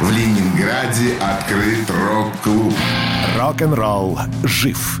В 0.00 0.10
Ленинграде 0.10 1.16
открыт 1.18 1.88
рок-клуб. 1.88 2.74
Рок-н-ролл 3.36 4.18
жив 4.42 5.00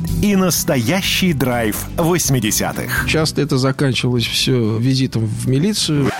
И 0.21 0.35
настоящий 0.35 1.33
драйв 1.33 1.77
80-х. 1.97 3.07
Часто 3.07 3.41
это 3.41 3.57
заканчивалось 3.57 4.25
все 4.25 4.77
визитом 4.77 5.25
в 5.25 5.47
милицию. 5.47 6.11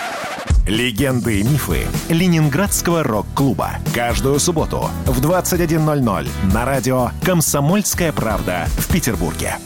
Легенды 0.67 1.39
и 1.39 1.43
мифы 1.43 1.87
Ленинградского 2.09 3.03
рок-клуба. 3.03 3.71
Каждую 3.93 4.39
субботу 4.39 4.89
в 5.05 5.19
21.00 5.19 6.29
на 6.53 6.65
радио 6.65 7.09
«Комсомольская 7.23 8.11
правда» 8.11 8.67
в 8.77 8.91
Петербурге. 8.91 9.57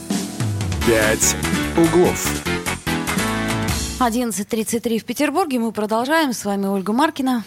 «Пять 0.88 1.36
углов». 1.78 2.25
11.33 3.99 4.99
в 4.99 5.06
Петербурге. 5.06 5.60
Мы 5.60 5.71
продолжаем. 5.71 6.34
С 6.34 6.43
вами 6.43 6.67
Ольга 6.67 6.91
Маркина. 6.91 7.43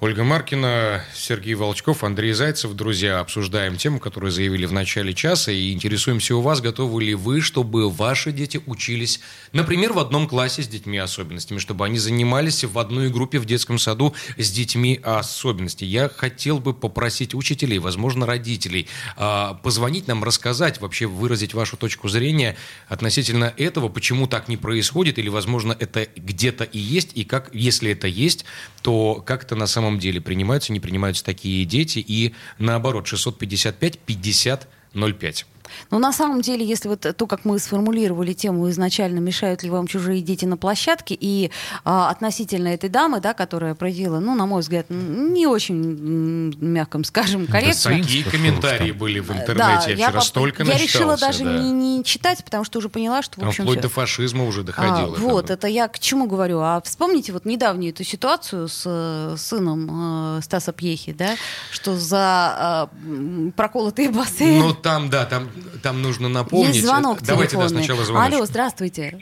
Ольга 0.00 0.22
Маркина, 0.22 1.04
Сергей 1.12 1.54
Волчков, 1.54 2.04
Андрей 2.04 2.32
Зайцев. 2.32 2.72
Друзья, 2.74 3.18
обсуждаем 3.18 3.76
тему, 3.76 3.98
которую 3.98 4.30
заявили 4.30 4.64
в 4.64 4.72
начале 4.72 5.12
часа. 5.12 5.50
И 5.50 5.72
интересуемся 5.72 6.36
у 6.36 6.40
вас, 6.40 6.60
готовы 6.60 7.02
ли 7.02 7.16
вы, 7.16 7.40
чтобы 7.40 7.90
ваши 7.90 8.30
дети 8.30 8.60
учились, 8.66 9.18
например, 9.52 9.94
в 9.94 9.98
одном 9.98 10.28
классе 10.28 10.62
с 10.62 10.68
детьми 10.68 10.98
особенностями, 10.98 11.58
чтобы 11.58 11.84
они 11.84 11.98
занимались 11.98 12.62
в 12.62 12.78
одной 12.78 13.10
группе 13.10 13.40
в 13.40 13.44
детском 13.44 13.80
саду 13.80 14.14
с 14.36 14.52
детьми 14.52 15.00
особенностей. 15.02 15.86
Я 15.86 16.08
хотел 16.08 16.60
бы 16.60 16.74
попросить 16.74 17.34
учителей, 17.34 17.80
возможно, 17.80 18.24
родителей, 18.24 18.86
а, 19.16 19.54
позвонить 19.54 20.06
нам, 20.06 20.22
рассказать, 20.22 20.80
вообще 20.80 21.06
выразить 21.06 21.54
вашу 21.54 21.76
точку 21.76 22.08
зрения 22.08 22.56
относительно 22.86 23.52
этого, 23.56 23.88
почему 23.88 24.28
так 24.28 24.46
не 24.46 24.56
происходит, 24.56 25.18
или, 25.18 25.28
возможно, 25.28 25.76
это 25.76 26.06
где-то 26.14 26.62
и 26.62 26.78
есть, 26.78 27.10
и 27.16 27.24
как, 27.24 27.50
если 27.52 27.90
это 27.90 28.06
есть, 28.06 28.44
то 28.82 29.20
как 29.26 29.42
это 29.42 29.56
на 29.56 29.66
самом 29.66 29.87
деле 29.96 30.20
принимаются, 30.20 30.72
не 30.72 30.80
принимаются 30.80 31.24
такие 31.24 31.64
дети, 31.64 32.04
и 32.06 32.34
наоборот, 32.58 33.06
655 33.06 33.98
50 34.00 34.68
05. 34.92 35.46
Но 35.90 35.98
на 35.98 36.12
самом 36.12 36.40
деле, 36.40 36.64
если 36.64 36.88
вот 36.88 37.00
то, 37.00 37.26
как 37.26 37.44
мы 37.44 37.58
сформулировали 37.58 38.32
тему 38.32 38.68
изначально, 38.70 39.18
мешают 39.18 39.62
ли 39.62 39.70
вам 39.70 39.86
чужие 39.86 40.22
дети 40.22 40.44
на 40.44 40.56
площадке, 40.56 41.16
и 41.18 41.50
а, 41.84 42.10
относительно 42.10 42.68
этой 42.68 42.88
дамы, 42.88 43.20
да, 43.20 43.34
которая 43.34 43.74
проявила, 43.74 44.20
ну, 44.20 44.34
на 44.34 44.46
мой 44.46 44.60
взгляд, 44.60 44.86
не 44.88 45.46
очень, 45.46 46.54
мягком 46.60 47.04
скажем, 47.04 47.46
корректно. 47.46 47.90
Да, 47.90 47.98
такие 47.98 48.24
комментарии 48.24 48.92
были 48.92 49.20
в 49.20 49.30
интернете, 49.30 49.54
да, 49.54 49.90
я 49.90 50.08
вчера 50.08 50.18
я 50.18 50.20
столько 50.20 50.62
Я 50.64 50.78
решила 50.78 51.16
даже 51.16 51.44
да. 51.44 51.58
не, 51.58 51.70
не 51.70 52.04
читать, 52.04 52.44
потому 52.44 52.64
что 52.64 52.78
уже 52.78 52.88
поняла, 52.88 53.22
что, 53.22 53.40
в 53.40 53.46
общем, 53.46 53.64
Вплоть 53.64 53.78
все. 53.78 53.88
до 53.88 53.88
фашизма 53.88 54.44
уже 54.44 54.62
доходило. 54.62 55.16
А, 55.16 55.20
вот, 55.20 55.50
это 55.50 55.66
я 55.66 55.88
к 55.88 55.98
чему 55.98 56.26
говорю. 56.26 56.60
А 56.60 56.80
вспомните 56.82 57.32
вот 57.32 57.44
недавнюю 57.44 57.92
эту 57.92 58.04
ситуацию 58.04 58.68
с 58.68 58.82
э, 58.86 59.36
сыном 59.36 60.38
э, 60.38 60.42
Стаса 60.42 60.72
Пьехи, 60.72 61.12
да, 61.12 61.36
что 61.70 61.96
за 61.96 62.88
э, 63.04 63.50
проколотые 63.56 64.10
басы... 64.10 64.58
Ну, 64.58 64.74
там, 64.74 65.10
да, 65.10 65.24
там 65.26 65.48
там 65.82 66.02
нужно 66.02 66.28
напомнить. 66.28 66.74
Есть 66.74 66.86
звонок 66.86 67.22
Давайте 67.22 67.56
да, 67.56 67.68
сначала 67.68 68.04
звонок. 68.04 68.32
Алло, 68.32 68.44
здравствуйте. 68.46 69.18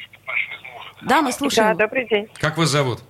Да, 1.03 1.23
мы 1.23 1.33
слушаем. 1.33 1.77
Да, 1.77 1.87
добрый 1.87 2.09
день. 2.09 2.29
Как 2.35 2.57
вас 2.57 2.71
зовут? 2.71 3.01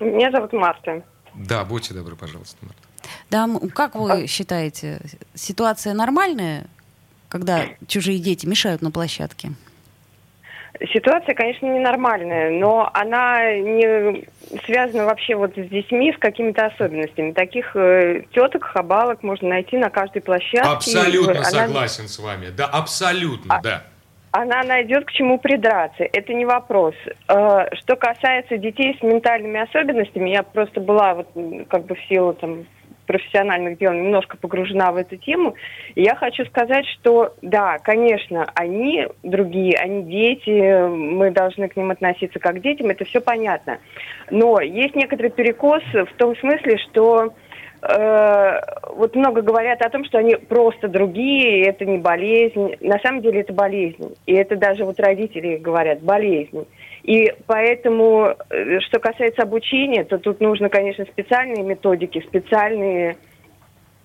Меня 0.00 0.30
зовут 0.30 0.52
Марта. 0.52 1.02
Да, 1.34 1.64
будьте 1.64 1.94
добры, 1.94 2.16
пожалуйста, 2.16 2.56
Марта. 2.62 2.82
Да, 3.30 3.48
как 3.74 3.94
вы 3.94 4.26
считаете, 4.26 5.00
ситуация 5.34 5.94
нормальная, 5.94 6.66
когда 7.28 7.66
чужие 7.86 8.18
дети 8.18 8.46
мешают 8.46 8.82
на 8.82 8.90
площадке? 8.90 9.52
Ситуация, 10.92 11.34
конечно, 11.34 11.66
ненормальная, 11.66 12.50
но 12.50 12.90
она 12.92 13.54
не 13.54 14.26
связана 14.66 15.04
вообще 15.04 15.36
вот 15.36 15.52
с 15.52 15.68
детьми 15.68 16.12
с 16.12 16.18
какими-то 16.18 16.66
особенностями. 16.66 17.30
Таких 17.30 17.76
э, 17.76 18.22
теток, 18.32 18.64
хабалок 18.64 19.22
можно 19.22 19.50
найти 19.50 19.78
на 19.78 19.88
каждой 19.88 20.20
площадке. 20.20 20.68
Абсолютно 20.68 21.32
она... 21.32 21.44
согласен 21.44 22.08
с 22.08 22.18
вами. 22.18 22.46
Да, 22.56 22.66
абсолютно, 22.66 23.56
а... 23.56 23.62
да 23.62 23.82
она 24.36 24.64
найдет 24.64 25.04
к 25.04 25.12
чему 25.12 25.38
придраться. 25.38 26.02
Это 26.12 26.34
не 26.34 26.44
вопрос. 26.44 26.96
Э, 27.28 27.66
что 27.74 27.94
касается 27.94 28.58
детей 28.58 28.96
с 28.98 29.02
ментальными 29.02 29.60
особенностями, 29.60 30.30
я 30.30 30.42
просто 30.42 30.80
была 30.80 31.14
вот 31.14 31.28
как 31.68 31.86
бы 31.86 31.94
в 31.94 32.00
силу 32.08 32.34
там 32.34 32.64
профессиональных 33.06 33.78
дел 33.78 33.92
немножко 33.92 34.36
погружена 34.36 34.92
в 34.92 34.96
эту 34.96 35.16
тему. 35.16 35.54
И 35.94 36.02
я 36.02 36.14
хочу 36.14 36.44
сказать, 36.46 36.86
что 36.86 37.34
да, 37.42 37.78
конечно, 37.78 38.46
они 38.54 39.06
другие, 39.22 39.76
они 39.76 40.02
дети, 40.02 40.88
мы 40.88 41.30
должны 41.30 41.68
к 41.68 41.76
ним 41.76 41.90
относиться 41.90 42.38
как 42.38 42.56
к 42.56 42.60
детям, 42.60 42.88
это 42.88 43.04
все 43.04 43.20
понятно. 43.20 43.78
Но 44.30 44.60
есть 44.60 44.94
некоторый 44.94 45.30
перекос 45.30 45.82
в 45.92 46.16
том 46.16 46.36
смысле, 46.36 46.78
что 46.78 47.32
э, 47.82 48.60
вот 48.94 49.14
много 49.14 49.42
говорят 49.42 49.82
о 49.82 49.90
том, 49.90 50.04
что 50.04 50.18
они 50.18 50.36
просто 50.36 50.88
другие, 50.88 51.64
это 51.64 51.84
не 51.84 51.98
болезнь. 51.98 52.76
На 52.80 52.98
самом 53.00 53.22
деле 53.22 53.40
это 53.40 53.52
болезнь. 53.52 54.14
И 54.26 54.34
это 54.34 54.56
даже 54.56 54.84
вот 54.84 55.00
родители 55.00 55.56
говорят, 55.56 56.00
болезнь. 56.00 56.66
И 57.04 57.30
поэтому, 57.46 58.34
э, 58.48 58.80
что 58.80 58.98
касается 58.98 59.42
обучения, 59.42 60.04
то 60.04 60.18
тут 60.18 60.40
нужно, 60.40 60.70
конечно, 60.70 61.04
специальные 61.04 61.62
методики, 61.62 62.24
специальные 62.26 63.16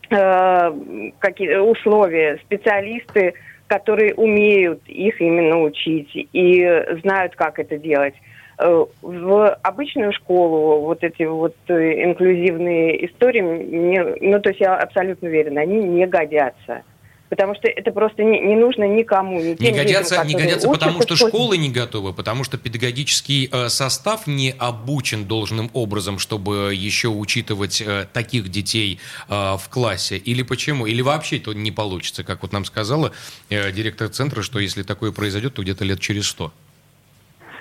э, 0.09 0.71
какие 1.19 1.55
условия, 1.55 2.37
специалисты, 2.43 3.33
которые 3.67 4.13
умеют 4.15 4.81
их 4.87 5.21
именно 5.21 5.61
учить 5.61 6.09
и 6.13 6.83
знают, 7.01 7.35
как 7.35 7.59
это 7.59 7.77
делать. 7.77 8.15
Э, 8.57 8.85
в 9.01 9.47
обычную 9.63 10.11
школу 10.11 10.81
вот 10.81 11.01
эти 11.01 11.23
вот 11.23 11.55
э, 11.69 12.03
инклюзивные 12.03 13.05
истории, 13.05 13.41
мне, 13.41 14.03
ну 14.19 14.41
то 14.41 14.49
есть 14.49 14.59
я 14.59 14.75
абсолютно 14.75 15.29
уверена, 15.29 15.61
они 15.61 15.77
не 15.77 16.05
годятся 16.05 16.83
потому 17.29 17.55
что 17.55 17.67
это 17.67 17.91
просто 17.91 18.23
не, 18.23 18.39
не 18.39 18.55
нужно 18.55 18.83
никому. 18.83 19.39
Ни 19.39 19.55
не 19.59 19.71
годятся, 19.71 20.15
детям, 20.15 20.27
не 20.27 20.33
годятся 20.33 20.67
потому 20.69 21.01
что 21.01 21.15
школы 21.15 21.57
не 21.57 21.69
готовы, 21.69 22.13
потому 22.13 22.43
что 22.43 22.57
педагогический 22.57 23.49
э, 23.51 23.69
состав 23.69 24.27
не 24.27 24.53
обучен 24.57 25.25
должным 25.25 25.69
образом, 25.73 26.19
чтобы 26.19 26.73
еще 26.75 27.09
учитывать 27.09 27.81
э, 27.81 28.07
таких 28.11 28.49
детей 28.49 28.99
э, 29.27 29.33
в 29.33 29.63
классе. 29.69 30.17
Или 30.17 30.43
почему? 30.43 30.85
Или 30.85 31.01
вообще 31.01 31.37
это 31.37 31.53
не 31.53 31.71
получится, 31.71 32.23
как 32.23 32.41
вот 32.41 32.51
нам 32.51 32.65
сказала 32.65 33.11
директор 33.49 34.09
центра, 34.09 34.41
что 34.41 34.59
если 34.59 34.83
такое 34.83 35.11
произойдет, 35.11 35.53
то 35.53 35.61
где-то 35.61 35.85
лет 35.85 35.99
через 35.99 36.27
сто. 36.27 36.51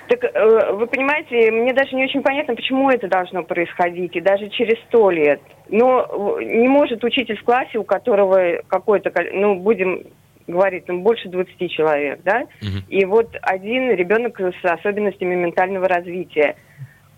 Так 0.09 0.25
э, 0.25 0.73
вы 0.73 0.87
понимаете, 0.87 1.51
мне 1.51 1.73
даже 1.75 1.95
не 1.95 2.05
очень 2.05 2.23
понятно, 2.23 2.55
почему 2.55 2.91
это 2.91 3.09
должно 3.09 3.43
происходить, 3.43 4.17
и 4.17 4.21
даже 4.21 4.49
через 4.49 4.79
сто 4.89 5.11
лет. 5.11 5.41
Но 5.69 6.41
не 6.41 6.69
может 6.69 7.05
учитель 7.05 7.37
в 7.37 7.45
классе, 7.45 7.79
у 7.79 7.85
которого 7.85 8.63
какой-то, 8.69 9.13
ну, 9.33 9.57
будем 9.57 10.05
говорить, 10.47 10.87
там 10.87 11.03
больше 11.03 11.29
20 11.29 11.71
человек, 11.71 12.21
да, 12.25 12.47
угу. 12.63 12.79
и 12.89 13.05
вот 13.05 13.37
один 13.43 13.91
ребенок 13.91 14.41
с 14.41 14.65
особенностями 14.65 15.35
ментального 15.35 15.87
развития, 15.87 16.57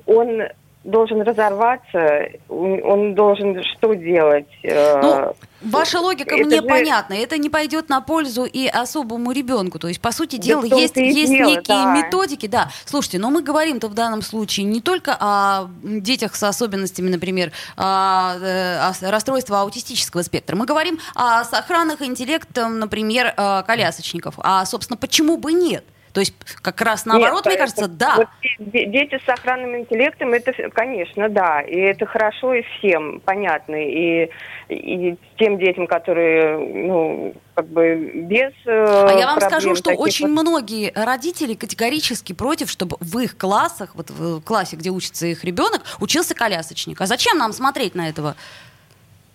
он 0.05 0.43
должен 0.85 1.21
разорваться, 1.21 2.29
он 2.49 3.15
должен 3.15 3.63
что 3.65 3.93
делать? 3.95 4.47
Э, 4.63 5.01
ну, 5.03 5.37
ваша 5.71 6.01
логика 6.01 6.35
это 6.35 6.45
мне 6.45 6.57
же... 6.57 6.63
понятна. 6.63 7.15
Это 7.15 7.37
не 7.37 7.51
пойдет 7.51 7.91
на 7.91 8.01
пользу 8.01 8.45
и 8.45 8.67
особому 8.67 9.33
ребенку. 9.33 9.79
То 9.79 9.89
есть, 9.89 10.01
по 10.01 10.11
сути 10.11 10.37
дела, 10.37 10.67
да 10.67 10.77
есть, 10.77 10.97
есть 10.97 11.31
дело, 11.31 11.51
некие 11.51 11.63
да. 11.67 11.95
методики. 11.95 12.47
Да, 12.47 12.71
слушайте, 12.87 13.19
но 13.19 13.31
мы 13.31 13.43
говорим-то 13.43 13.89
в 13.89 13.95
данном 13.95 14.23
случае 14.23 14.65
не 14.65 14.81
только 14.81 15.17
о 15.21 15.69
детях 15.83 16.35
с 16.35 16.43
особенностями, 16.43 17.11
например, 17.11 17.53
о, 17.77 18.37
э, 18.39 18.79
о 18.79 19.11
расстройстве 19.11 19.57
аутистического 19.57 20.23
спектра. 20.23 20.57
Мы 20.57 20.65
говорим 20.65 20.99
о 21.15 21.45
сохранных 21.45 22.01
интеллектом, 22.01 22.79
например, 22.79 23.35
э, 23.37 23.63
колясочников. 23.67 24.35
А, 24.39 24.65
собственно, 24.65 24.97
почему 24.97 25.37
бы 25.37 25.53
нет? 25.53 25.85
То 26.13 26.21
есть 26.21 26.35
как 26.63 26.81
раз 26.81 27.07
наоборот, 27.07 27.45
Нет, 27.45 27.47
мне 27.47 27.57
кажется, 27.57 27.89
да. 27.89 28.17
Вот 28.17 28.29
дети 28.59 29.19
с 29.19 29.25
сохранным 29.25 29.77
интеллектом, 29.77 30.33
это, 30.33 30.53
конечно, 30.71 31.29
да, 31.29 31.61
и 31.61 31.77
это 31.77 32.07
хорошо 32.07 32.55
и 32.55 32.63
всем 32.63 33.21
понятно, 33.21 33.77
и, 33.77 34.29
и 34.69 35.17
тем 35.39 35.59
детям, 35.59 35.87
которые, 35.87 36.59
ну, 36.59 37.35
как 37.55 37.69
бы 37.69 37.95
без 38.15 38.53
э, 38.67 39.07
А 39.09 39.13
я 39.13 39.27
вам 39.27 39.41
скажу, 39.41 39.75
что 39.77 39.93
очень 39.93 40.29
вот... 40.29 40.43
многие 40.43 40.93
родители 40.95 41.55
категорически 41.55 42.33
против, 42.33 42.71
чтобы 42.71 42.97
в 43.01 43.19
их 43.19 43.37
классах, 43.37 43.95
вот 43.95 44.11
в 44.11 44.41
классе, 44.41 44.77
где 44.77 44.91
учится 44.91 45.27
их 45.27 45.45
ребенок, 45.45 45.83
учился 46.01 46.35
колясочник. 46.35 47.01
А 47.01 47.07
зачем 47.07 47.39
нам 47.39 47.53
смотреть 47.53 47.95
на 47.95 48.09
этого? 48.09 48.35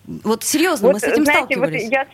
Вот 0.06 0.44
серьезно, 0.44 0.92
мы 0.92 1.00
с 1.00 1.04
этим 1.04 1.24
знаете, 1.24 1.58
вот 1.58 1.68
сталкивались. 1.68 1.90
я, 1.90 2.06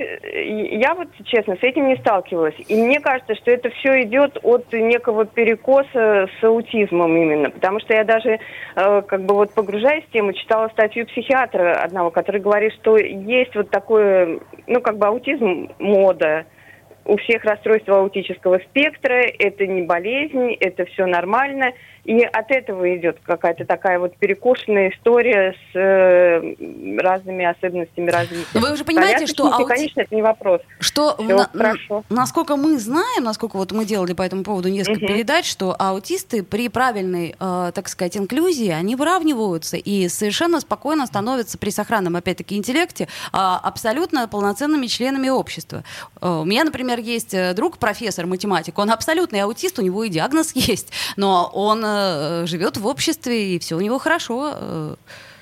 я 0.78 0.94
вот, 0.94 1.08
честно, 1.26 1.56
с 1.56 1.62
этим 1.62 1.88
не 1.88 1.96
сталкивалась. 1.96 2.54
И 2.66 2.74
мне 2.74 3.00
кажется, 3.00 3.34
что 3.34 3.50
это 3.50 3.68
все 3.70 4.02
идет 4.02 4.38
от 4.42 4.72
некого 4.72 5.26
перекоса 5.26 6.28
с 6.40 6.44
аутизмом 6.44 7.14
именно. 7.14 7.50
Потому 7.50 7.80
что 7.80 7.92
я 7.92 8.04
даже, 8.04 8.38
э, 8.76 9.02
как 9.02 9.24
бы 9.24 9.34
вот 9.34 9.52
погружаясь 9.52 10.04
в 10.04 10.10
тему, 10.10 10.32
читала 10.32 10.68
статью 10.68 11.06
психиатра 11.06 11.82
одного, 11.82 12.10
который 12.10 12.40
говорит, 12.40 12.72
что 12.80 12.96
есть 12.96 13.54
вот 13.54 13.68
такое, 13.68 14.40
ну, 14.66 14.80
как 14.80 14.96
бы 14.96 15.06
аутизм 15.08 15.68
мода, 15.78 16.46
у 17.04 17.16
всех 17.16 17.44
расстройства 17.44 17.98
аутического 17.98 18.58
спектра, 18.70 19.24
это 19.38 19.66
не 19.66 19.82
болезнь, 19.82 20.56
это 20.60 20.84
все 20.86 21.06
нормально. 21.06 21.72
И 22.04 22.20
от 22.20 22.50
этого 22.50 22.96
идет 22.96 23.18
какая-то 23.22 23.64
такая 23.64 23.98
вот 24.00 24.16
перекошенная 24.16 24.90
история 24.90 25.54
с 25.72 25.76
э, 25.78 26.98
разными 27.00 27.44
особенностями 27.44 28.10
развития. 28.10 28.46
Но 28.54 28.60
вы 28.60 28.72
уже 28.72 28.84
понимаете, 28.84 29.26
что 29.28 29.46
аути- 29.48 29.66
конечно, 29.68 30.00
это 30.00 30.12
не 30.14 30.22
вопрос. 30.22 30.60
Что 30.80 31.14
на- 31.20 31.48
хорошо. 31.52 32.02
насколько 32.10 32.56
мы 32.56 32.78
знаем, 32.78 33.22
насколько 33.22 33.56
вот 33.56 33.70
мы 33.70 33.84
делали 33.84 34.14
по 34.14 34.22
этому 34.22 34.42
поводу 34.42 34.68
несколько 34.68 34.98
Мгм. 35.04 35.06
передач, 35.14 35.48
что 35.48 35.76
аутисты 35.78 36.42
при 36.42 36.68
правильной, 36.68 37.36
э, 37.38 37.72
так 37.72 37.88
сказать, 37.88 38.16
инклюзии, 38.16 38.70
они 38.70 38.96
выравниваются 38.96 39.76
и 39.76 40.08
совершенно 40.08 40.58
спокойно 40.60 41.06
становятся 41.06 41.56
при 41.56 41.70
сохранном, 41.70 42.16
опять-таки, 42.16 42.56
интеллекте 42.56 43.06
а, 43.32 43.60
абсолютно 43.62 44.26
полноценными 44.26 44.86
членами 44.86 45.28
общества. 45.28 45.84
Э, 46.20 46.40
У 46.42 46.44
меня, 46.44 46.64
например, 46.64 46.98
есть 46.98 47.32
э, 47.34 47.54
друг, 47.54 47.78
профессор, 47.78 48.26
математик, 48.26 48.78
он 48.78 48.90
абсолютный 48.90 49.42
аутист, 49.42 49.78
у 49.78 49.82
него 49.82 50.02
и 50.02 50.08
диагноз 50.08 50.52
есть, 50.56 50.92
но 51.16 51.48
он 51.54 51.84
э, 51.92 52.46
живет 52.46 52.76
в 52.76 52.86
обществе, 52.86 53.54
и 53.54 53.58
все 53.58 53.76
у 53.76 53.80
него 53.80 53.98
хорошо. 53.98 54.52
э. 54.54 54.94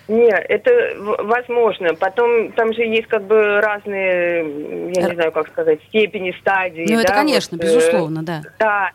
Нет, 0.09 0.45
это 0.49 0.73
возможно. 0.99 1.95
Потом 1.95 2.51
там 2.53 2.75
же 2.75 2.83
есть 2.83 3.07
как 3.07 3.23
бы 3.25 3.61
разные, 3.61 4.93
я 4.93 5.09
не 5.09 5.15
знаю, 5.15 5.31
как 5.31 5.49
сказать, 5.49 5.79
степени, 5.89 6.35
стадии. 6.41 6.85
Ну, 6.89 6.99
это, 6.99 7.09
да, 7.09 7.15
конечно, 7.15 7.57
вот, 7.57 7.65
э, 7.65 7.69
безусловно, 7.69 8.23
да. 8.25 8.43
Да. 8.59 8.91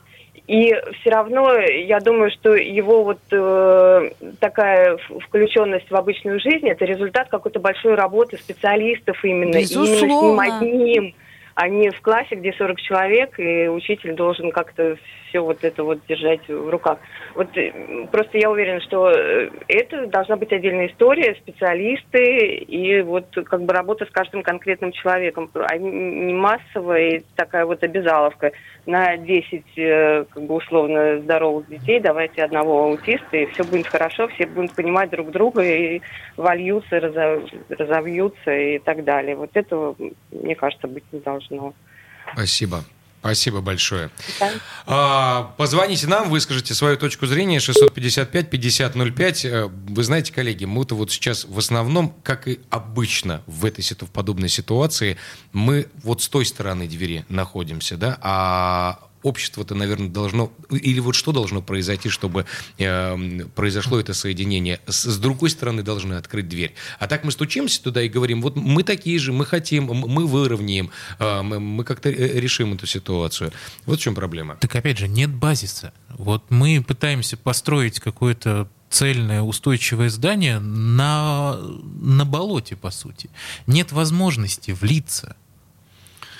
И 0.47 0.75
все 0.99 1.09
равно, 1.09 1.55
я 1.57 1.99
думаю, 2.01 2.31
что 2.31 2.53
его 2.53 3.03
вот 3.03 3.19
э, 3.31 4.09
такая 4.39 4.97
включенность 5.25 5.89
в 5.89 5.95
обычную 5.95 6.39
жизнь, 6.41 6.67
это 6.69 6.83
результат 6.83 7.29
какой-то 7.29 7.59
большой 7.59 7.95
работы 7.95 8.37
специалистов 8.37 9.23
именно. 9.23 9.57
И 9.57 9.63
именно 9.63 9.65
с 9.65 9.71
ним 9.71 9.83
Безусловно. 9.85 10.57
одним, 10.57 11.15
а 11.55 11.69
не 11.69 11.89
в 11.89 12.01
классе, 12.01 12.35
где 12.35 12.53
40 12.53 12.79
человек, 12.81 13.39
и 13.39 13.69
учитель 13.69 14.13
должен 14.13 14.51
как-то 14.51 14.97
все 15.35 15.43
вот 15.43 15.63
это 15.63 15.83
вот 15.83 15.99
держать 16.07 16.47
в 16.47 16.69
руках. 16.69 16.99
Вот 17.35 17.49
э, 17.57 18.07
просто 18.11 18.37
я 18.37 18.49
уверена, 18.49 18.79
что 18.79 19.09
э, 19.09 19.49
это 19.67 20.07
должна 20.07 20.37
быть 20.37 20.53
отдельная 20.53 20.87
история, 20.87 21.35
специалисты 21.35 22.55
и 22.55 23.01
вот 23.01 23.27
как 23.45 23.63
бы 23.63 23.73
работа 23.73 24.05
с 24.05 24.09
каждым 24.09 24.43
конкретным 24.43 24.93
человеком, 24.93 25.51
а 25.53 25.77
не 25.77 26.33
массовая 26.33 27.09
и 27.09 27.23
такая 27.35 27.65
вот 27.65 27.83
обязаловка 27.83 28.53
на 28.85 29.17
10 29.17 29.63
э, 29.75 30.25
как 30.29 30.43
бы 30.43 30.55
условно 30.55 31.19
здоровых 31.19 31.67
детей, 31.67 31.99
давайте 31.99 32.43
одного 32.43 32.83
аутиста, 32.85 33.35
и 33.35 33.47
все 33.47 33.65
будет 33.65 33.87
хорошо, 33.87 34.29
все 34.29 34.45
будут 34.45 34.71
понимать 34.71 35.09
друг 35.09 35.31
друга 35.31 35.63
и 35.63 36.01
вольются, 36.37 36.97
разов- 36.97 37.49
разовьются 37.69 38.51
и 38.51 38.79
так 38.79 39.03
далее. 39.03 39.35
Вот 39.35 39.49
этого, 39.53 39.97
мне 40.31 40.55
кажется, 40.55 40.87
быть 40.87 41.03
не 41.11 41.19
должно. 41.19 41.73
Спасибо. 42.33 42.77
Спасибо 43.25 43.61
большое. 43.61 44.11
Да. 44.39 44.51
А, 44.85 45.53
позвоните 45.57 46.05
нам, 46.05 46.29
выскажите 46.29 46.75
свою 46.75 46.95
точку 46.95 47.25
зрения 47.25 47.57
655-5005. 47.57 49.47
Э, 49.47 49.65
Вы 49.65 50.03
знаете, 50.03 50.31
коллеги, 50.31 50.65
мы-то 50.65 50.93
вот 50.93 51.09
сейчас 51.09 51.45
в 51.45 51.57
основном, 51.57 52.13
как 52.21 52.47
и 52.47 52.59
обычно 52.69 53.41
в 53.47 53.65
этой 53.65 53.81
в 53.83 54.11
подобной 54.11 54.49
ситуации, 54.49 55.17
мы 55.53 55.87
вот 56.03 56.21
с 56.21 56.29
той 56.29 56.45
стороны 56.45 56.87
двери 56.87 57.25
находимся, 57.27 57.97
да, 57.97 58.19
а 58.21 58.99
общество-то, 59.25 59.73
наверное, 59.75 60.09
должно... 60.09 60.51
Или 60.69 60.99
вот 60.99 61.15
что 61.15 61.31
должно 61.31 61.61
произойти, 61.61 62.09
чтобы 62.09 62.45
э, 62.77 63.45
произошло 63.55 63.99
это 63.99 64.13
соединение? 64.13 64.79
С, 64.85 65.05
с 65.05 65.17
другой 65.17 65.49
стороны 65.49 65.81
должны 65.81 66.13
открыть 66.13 66.47
дверь. 66.47 66.75
А 66.99 67.07
так 67.07 67.23
мы 67.23 67.31
стучимся 67.31 67.81
туда 67.81 68.03
и 68.03 68.07
говорим, 68.07 68.41
вот 68.41 68.55
мы 68.55 68.83
такие 68.83 69.17
же, 69.17 69.33
мы 69.33 69.45
хотим, 69.45 69.85
мы 69.85 70.27
выровняем, 70.27 70.91
э, 71.17 71.41
мы, 71.41 71.59
мы 71.59 71.83
как-то 71.83 72.09
э, 72.09 72.39
решим 72.39 72.73
эту 72.73 72.85
ситуацию. 72.85 73.51
Вот 73.85 73.99
в 73.99 74.01
чем 74.01 74.13
проблема. 74.13 74.57
Так 74.57 74.75
опять 74.75 74.99
же, 74.99 75.07
нет 75.07 75.33
базиса. 75.33 75.91
Вот 76.09 76.43
мы 76.51 76.83
пытаемся 76.87 77.35
построить 77.35 77.99
какое-то 77.99 78.69
цельное, 78.91 79.41
устойчивое 79.41 80.09
здание 80.09 80.59
на, 80.59 81.57
на 81.57 82.25
болоте, 82.25 82.75
по 82.75 82.91
сути. 82.91 83.29
Нет 83.65 83.91
возможности 83.91 84.71
влиться. 84.71 85.35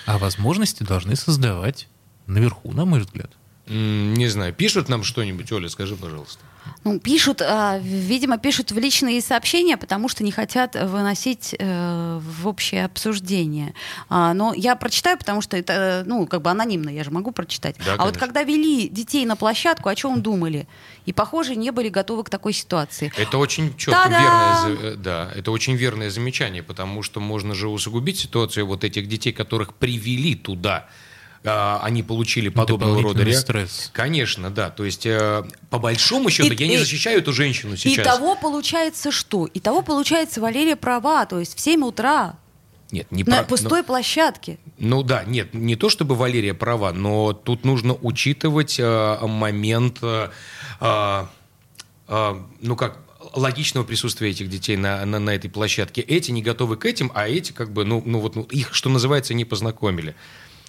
А 0.05 0.19
возможности 0.19 0.83
должны 0.83 1.15
создавать 1.15 1.87
наверху, 2.27 2.71
на 2.71 2.85
мой 2.85 3.01
взгляд. 3.01 3.31
Не 3.67 4.27
знаю, 4.27 4.53
пишут 4.53 4.89
нам 4.89 5.03
что-нибудь, 5.03 5.51
Оля, 5.51 5.69
скажи, 5.69 5.95
пожалуйста. 5.95 6.43
Ну, 6.83 6.99
пишут, 6.99 7.41
а, 7.41 7.79
видимо, 7.79 8.37
пишут 8.37 8.71
в 8.71 8.77
личные 8.77 9.21
сообщения, 9.21 9.75
потому 9.75 10.07
что 10.07 10.23
не 10.23 10.31
хотят 10.31 10.75
выносить 10.75 11.55
э, 11.57 12.19
в 12.21 12.47
общее 12.47 12.85
обсуждение. 12.85 13.73
А, 14.07 14.33
но 14.33 14.53
я 14.53 14.75
прочитаю, 14.75 15.17
потому 15.17 15.41
что 15.41 15.57
это, 15.57 15.73
э, 15.73 16.03
ну, 16.05 16.27
как 16.27 16.43
бы 16.43 16.51
анонимно, 16.51 16.89
я 16.89 17.03
же 17.03 17.11
могу 17.11 17.31
прочитать. 17.31 17.75
Да, 17.85 17.93
а 17.93 18.05
вот 18.05 18.17
конечно. 18.17 18.19
когда 18.19 18.43
вели 18.43 18.87
детей 18.87 19.25
на 19.25 19.35
площадку, 19.35 19.89
о 19.89 19.95
чем 19.95 20.21
думали? 20.21 20.67
И, 21.05 21.13
похоже, 21.13 21.55
не 21.55 21.71
были 21.71 21.89
готовы 21.89 22.23
к 22.23 22.29
такой 22.29 22.53
ситуации. 22.53 23.11
Это 23.17 23.39
очень 23.39 23.75
четко, 23.75 24.07
верное, 24.07 24.93
э, 24.93 24.95
да, 24.95 25.31
это 25.35 25.51
очень 25.51 25.75
верное 25.75 26.11
замечание, 26.11 26.61
потому 26.61 27.01
что 27.01 27.19
можно 27.19 27.55
же 27.55 27.67
усугубить 27.67 28.19
ситуацию 28.19 28.67
вот 28.67 28.83
этих 28.83 29.07
детей, 29.07 29.33
которых 29.33 29.73
привели 29.73 30.35
туда. 30.35 30.87
А, 31.45 31.79
Они 31.83 32.03
получили 32.03 32.49
подобного 32.49 33.01
рода 33.01 33.23
реакцию. 33.23 33.41
стресс. 33.67 33.89
Конечно, 33.93 34.49
да. 34.49 34.69
То 34.69 34.83
есть, 34.85 35.05
э, 35.05 35.43
по 35.69 35.79
большому 35.79 36.29
счету, 36.29 36.51
И- 36.53 36.55
я 36.57 36.67
не 36.67 36.75
и- 36.75 36.77
защищаю 36.77 37.19
эту 37.19 37.33
женщину 37.33 37.77
сейчас. 37.77 38.05
И 38.05 38.09
того 38.09 38.35
получается 38.35 39.11
что? 39.11 39.45
И 39.45 39.59
того 39.59 39.81
получается 39.81 40.41
Валерия 40.41 40.75
права, 40.75 41.25
то 41.25 41.39
есть 41.39 41.55
в 41.55 41.59
7 41.59 41.83
утра 41.85 42.37
Нет, 42.91 43.11
не 43.11 43.23
на 43.23 43.37
про- 43.37 43.43
пустой 43.45 43.83
площадке. 43.83 44.57
Ну 44.77 45.03
да, 45.03 45.23
нет, 45.23 45.53
не 45.53 45.75
то 45.75 45.89
чтобы 45.89 46.15
Валерия 46.15 46.53
права, 46.53 46.91
но 46.91 47.33
тут 47.33 47.63
нужно 47.63 47.93
учитывать 47.93 48.77
э, 48.79 49.17
момент, 49.27 49.99
э, 50.01 50.29
э, 50.81 51.25
э, 52.07 52.35
ну 52.61 52.75
как, 52.75 52.99
логичного 53.33 53.83
присутствия 53.83 54.29
этих 54.29 54.49
детей 54.49 54.77
на, 54.77 55.03
на, 55.05 55.19
на 55.19 55.31
этой 55.31 55.49
площадке. 55.49 56.01
Эти 56.01 56.31
не 56.31 56.41
готовы 56.41 56.77
к 56.77 56.85
этим, 56.85 57.11
а 57.15 57.27
эти 57.27 57.51
как 57.51 57.71
бы, 57.71 57.83
ну, 57.83 58.01
ну 58.05 58.19
вот, 58.19 58.35
ну, 58.35 58.43
их, 58.43 58.73
что 58.73 58.89
называется, 58.89 59.33
не 59.33 59.45
познакомили. 59.45 60.15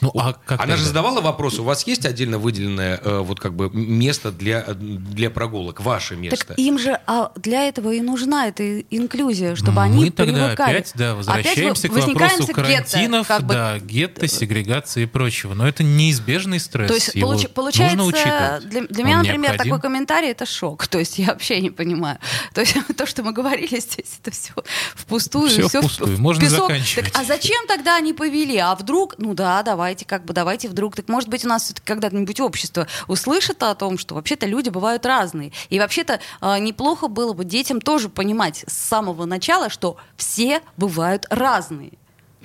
Ну, 0.01 0.11
а 0.15 0.35
как 0.45 0.61
Она 0.61 0.77
же 0.77 0.83
тогда? 0.83 0.89
задавала 0.89 1.21
вопрос, 1.21 1.59
у 1.59 1.65
вас 1.65 1.87
есть 1.87 2.05
отдельно 2.05 2.39
выделенное 2.39 3.01
э, 3.03 3.19
вот 3.21 3.41
как 3.41 3.55
бы 3.55 3.71
место 3.73 4.31
для, 4.31 4.63
для 4.75 5.31
прогулок, 5.31 5.81
ваше 5.81 6.17
место? 6.17 6.47
Так 6.47 6.59
им 6.59 6.79
же 6.79 7.01
а 7.07 7.33
для 7.37 7.67
этого 7.67 7.93
и 7.93 8.01
нужна 8.03 8.49
эта 8.49 8.81
инклюзия, 8.81 9.55
чтобы 9.57 9.81
они 9.83 9.97
Мы 10.05 10.11
тогда 10.11 10.47
привыкали. 10.49 10.71
опять, 10.79 10.93
да, 10.95 11.13
Опять 11.13 11.17
возвращаемся 11.17 11.89
вы- 11.89 11.89
к 11.89 11.93
вопросу 12.07 12.15
возникаемся 12.15 12.53
к 12.53 12.57
гетто, 12.57 12.63
карантинов, 12.93 13.29
как 13.29 13.43
бы. 13.45 13.55
да, 13.55 13.79
гетто, 13.79 14.29
сегрегации 14.29 15.05
и 15.05 15.07
прочего. 15.07 15.55
Но 15.55 15.67
это 15.67 15.83
неизбежный 15.83 16.61
стресс. 16.61 16.89
То 16.89 16.95
есть 16.95 17.15
его 17.15 17.33
получ- 17.33 17.49
получается, 17.49 17.97
нужно 17.97 18.19
учитывать. 18.19 18.69
для, 18.69 18.83
для 18.83 19.03
Он 19.05 19.07
меня, 19.09 19.19
например, 19.19 19.51
необходим. 19.53 19.73
такой 19.73 19.81
комментарий 19.81 20.31
это 20.31 20.45
шок. 20.47 20.87
То 20.89 20.99
есть 20.99 21.19
я 21.19 21.27
вообще 21.29 21.61
не 21.61 21.71
понимаю. 21.71 22.19
То 22.53 22.61
есть 22.61 22.75
то, 22.97 23.07
что 23.07 23.23
мы 23.23 23.33
говорили 23.33 23.79
здесь, 23.81 24.19
это 24.23 24.31
все 24.31 24.53
впустую. 24.95 25.49
Всё 25.49 25.69
всё 25.69 25.81
в- 25.81 25.85
впустую. 25.87 26.17
в 26.17 26.21
Можно 26.21 26.43
песок. 26.43 26.69
заканчивать. 26.69 27.13
Так, 27.13 27.23
а 27.23 27.25
зачем 27.25 27.67
тогда 27.67 27.97
они 27.97 28.13
повели? 28.13 28.59
А 28.59 28.75
вдруг, 28.75 29.15
ну 29.19 29.35
да, 29.35 29.63
давайте, 29.87 30.05
как 30.05 30.25
бы, 30.25 30.35
давайте 30.35 30.69
вдруг. 30.69 30.97
Так 30.97 31.09
может 31.09 31.29
быть 31.29 31.45
у 31.45 31.49
нас 31.49 31.73
когда-нибудь 31.85 32.41
общество 32.41 32.89
услышит 33.07 33.63
о 33.63 33.73
том, 33.77 33.99
что 33.99 34.17
вообще-то 34.17 34.45
люди 34.45 34.69
бывают 34.69 35.07
разные. 35.07 35.53
И 35.69 35.79
вообще-то 35.79 36.19
а, 36.41 36.59
неплохо 36.59 37.07
было 37.07 37.35
бы 37.35 37.45
детям 37.45 37.81
тоже 37.81 38.09
понимать 38.09 38.65
с 38.67 38.73
самого 38.73 39.27
начала, 39.27 39.71
что 39.71 39.97
все 40.17 40.61
бывают 40.77 41.25
разные. 41.31 41.93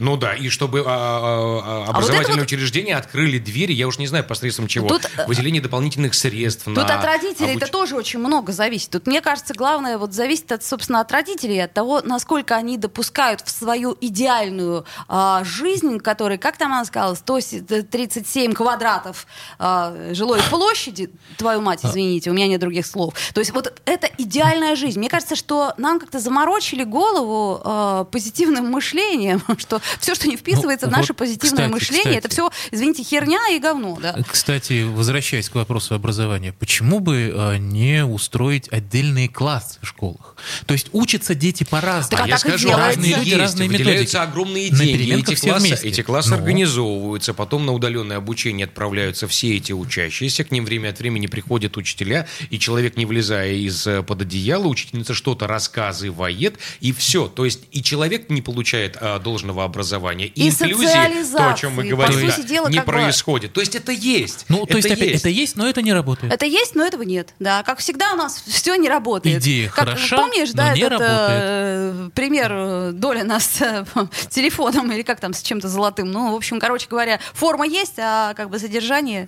Ну 0.02 0.18
да, 0.18 0.34
и 0.34 0.50
чтобы 0.50 0.80
а, 0.80 0.84
а, 0.88 1.62
а, 1.64 1.80
вот 1.82 1.90
образовательные 1.90 2.24
это 2.24 2.34
вот- 2.34 2.42
учреждения 2.48 2.96
открыли 2.96 3.38
двери, 3.38 3.72
я 3.72 3.88
уж 3.88 4.00
не 4.00 4.08
знаю, 4.08 4.24
посредством 4.24 4.66
чего, 4.66 4.88
Тут, 4.88 5.06
э, 5.16 5.28
выделение 5.28 5.62
дополнительных 5.62 6.16
средств 6.16 6.66
Тут 6.66 6.76
на 6.76 6.98
от 6.98 7.06
родителей 7.06 7.54
обуч- 7.54 7.58
это 7.58 7.72
тоже 7.72 7.96
очень 7.96 8.18
много 8.18 8.52
зависит. 8.52 8.90
Тут, 8.90 9.06
мне 9.06 9.22
кажется, 9.22 9.54
главное 9.54 10.00
вот 10.00 10.14
зависит 10.14 10.52
от, 10.52 10.64
собственно, 10.64 11.02
от 11.02 11.12
родителей, 11.12 11.60
от 11.60 11.74
того, 11.74 12.02
насколько 12.04 12.56
они 12.56 12.80
допускают 12.80 13.42
в 13.42 13.52
свою 13.52 13.96
идеальную 14.02 14.86
а, 15.08 15.44
жизнь, 15.44 16.00
которая, 16.00 16.40
как 16.40 16.58
там 16.58 16.74
она 16.74 16.84
сказала, 16.84 17.14
137 17.14 18.54
квадратов 18.54 19.28
а, 19.60 19.96
жилой 20.14 20.40
площади, 20.50 21.12
твою 21.38 21.62
мать, 21.62 21.82
извините, 21.84 22.32
у 22.32 22.34
меня 22.34 22.48
нет 22.48 22.60
других 22.60 22.88
слов. 22.88 23.14
То 23.36 23.40
есть 23.40 23.52
вот 23.54 23.80
это 23.86 24.10
идеальная 24.18 24.76
жизнь. 24.76 24.98
Мне 24.98 25.10
кажется, 25.10 25.36
что 25.36 25.76
нам 25.78 26.00
как-то 26.00 26.20
заморочили 26.20 26.84
голову 26.84 27.62
а, 27.64 28.04
позитивным 28.06 28.66
мышлением, 28.72 29.44
что 29.60 29.80
все, 30.00 30.16
что 30.16 30.28
не 30.28 30.38
вписывается 30.38 30.88
Ну, 30.88 30.94
в 30.94 30.96
наше 30.98 31.14
вот, 31.14 31.18
позитивное 31.18 31.70
кстати, 31.70 31.72
мышление, 31.72 32.18
это 32.20 32.30
кстати. 32.30 32.50
все, 32.52 32.76
извините, 32.76 33.04
херня 33.04 33.40
и 33.52 33.60
говно, 33.60 33.98
да. 34.02 34.16
Кстати, 34.28 34.84
возвращаясь 34.84 35.50
к 35.50 35.56
вопросу 35.56 35.96
образования, 35.96 36.54
почему 36.54 37.00
бы 37.00 37.34
э, 37.36 37.58
не 37.58 38.06
устроить 38.06 38.68
отдельные 38.72 39.30
классы 39.30 39.80
в 39.82 39.88
школах? 39.88 40.36
То 40.66 40.74
есть 40.74 40.88
учатся 40.92 41.36
дети 41.36 41.64
по-разному. 41.64 42.24
А 42.24 42.28
я 42.28 42.38
скажу, 42.38 42.70
разные 42.72 43.16
люди, 43.16 43.30
есть, 43.30 43.38
разные 43.38 43.70
выделяются 43.70 44.18
методики. 44.20 44.32
огромные 44.32 44.72
На 44.72 44.78
деньги. 44.78 45.20
Эти 45.22 45.36
все 45.36 45.48
классы, 45.50 45.68
вместе. 45.68 45.88
эти 45.88 46.02
классы 46.02 46.30
Ну. 46.32 46.36
организовываются, 46.38 47.34
потом 47.34 47.66
на 47.66 47.74
удаленное 47.74 48.18
обучение 48.18 48.66
отправляются 48.66 49.28
все 49.28 49.56
эти 49.58 49.72
учащиеся, 49.72 50.44
к 50.44 50.52
ним 50.52 50.66
время 50.66 50.90
от 50.90 51.00
времени 51.00 51.28
приходят 51.28 51.78
учителя, 51.78 52.28
и 52.50 52.60
человек, 52.60 52.98
не 52.98 53.06
влезая 53.06 53.54
из-под 53.54 54.22
одеяла, 54.22 54.68
учительница 54.68 55.14
что-то 55.14 55.48
рассказывает, 55.48 56.58
и 56.80 56.92
все. 56.92 57.28
То 57.28 57.46
есть 57.46 57.62
и 57.72 57.82
человек 57.84 58.30
не 58.30 58.42
получает 58.42 58.98
а, 59.00 59.20
должного 59.20 59.64
образования, 59.64 59.71
и, 60.26 60.28
И 60.48 60.50
инклюзии, 60.50 61.36
то, 61.36 61.52
о 61.52 61.54
чем 61.54 61.74
мы 61.76 61.84
сути 61.84 62.42
да, 62.42 62.44
дела, 62.44 62.68
не 62.68 62.78
как 62.78 62.86
бы- 62.86 62.92
происходит. 62.94 63.54
То 63.54 63.62
есть 63.62 63.76
это 63.76 63.92
есть. 63.92 64.46
Ну, 64.50 64.66
то 64.66 64.78
есть, 64.78 64.86
это 64.88 64.96
опять, 64.96 65.10
есть. 65.10 65.22
это 65.22 65.30
есть, 65.30 65.56
но 65.56 65.68
это 65.68 65.82
не 65.82 65.94
работает. 65.94 66.32
Это 66.34 66.46
есть, 66.46 66.76
но 66.76 66.86
этого 66.86 67.04
нет. 67.04 67.34
Да, 67.40 67.64
как 67.64 67.80
всегда 67.80 68.14
у 68.14 68.16
нас 68.16 68.44
все 68.46 68.76
не 68.76 68.90
работает. 68.90 69.42
Идея 69.42 69.70
как, 69.70 69.90
хороша, 69.90 70.18
помнишь, 70.18 70.50
но 70.54 70.58
да, 70.58 70.74
не 70.74 70.82
этот 70.82 70.92
работает. 71.00 71.20
э, 71.20 72.10
пример 72.14 72.52
э, 72.54 72.92
Долина 72.94 73.40
с 73.40 73.62
э, 73.62 73.86
телефоном 74.30 74.92
или 74.92 75.02
как 75.02 75.20
там 75.20 75.34
с 75.34 75.42
чем-то 75.42 75.68
золотым. 75.68 76.12
Ну, 76.12 76.32
в 76.32 76.36
общем, 76.36 76.60
короче 76.60 76.88
говоря, 76.90 77.20
форма 77.34 77.66
есть, 77.66 77.96
а 77.98 78.34
как 78.34 78.50
бы 78.50 78.60
содержание 78.60 79.28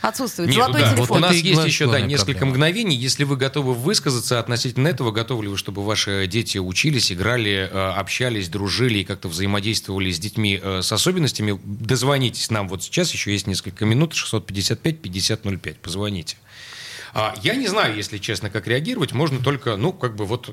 отсутствует. 0.00 0.48
Нет, 0.48 0.56
Золотой 0.58 0.80
да. 0.80 0.88
телефон. 0.90 1.06
Вот 1.06 1.16
у 1.16 1.20
нас 1.20 1.36
Это 1.36 1.46
есть 1.46 1.64
еще 1.64 1.90
да, 1.90 2.00
несколько 2.00 2.38
проблема. 2.38 2.50
мгновений. 2.52 2.96
Если 2.96 3.24
вы 3.24 3.36
готовы 3.36 3.74
высказаться 3.74 4.38
относительно 4.38 4.88
этого, 4.88 5.10
готовы 5.10 5.44
ли 5.44 5.48
вы, 5.48 5.56
чтобы 5.56 5.84
ваши 5.84 6.26
дети 6.26 6.58
учились, 6.58 7.12
играли, 7.12 7.68
э, 7.70 7.90
общались, 7.96 8.48
дружили 8.48 9.00
и 9.00 9.04
как-то 9.04 9.28
взаимодействовали 9.28 10.10
с 10.10 10.18
детьми 10.18 10.60
э, 10.62 10.82
с 10.82 10.92
особенностями, 10.92 11.58
дозвонитесь 11.64 12.50
нам 12.50 12.68
вот 12.68 12.82
сейчас, 12.82 13.12
еще 13.12 13.32
есть 13.32 13.46
несколько 13.46 13.84
минут, 13.84 14.12
655-5005, 14.14 15.76
позвоните. 15.82 16.36
А, 17.14 17.34
Я 17.42 17.54
не 17.54 17.66
знаю, 17.66 17.96
если 17.96 18.18
честно, 18.18 18.50
как 18.50 18.66
реагировать. 18.66 19.12
Можно 19.12 19.40
только, 19.40 19.76
ну, 19.76 19.92
как 19.92 20.14
бы 20.16 20.24
вот... 20.24 20.50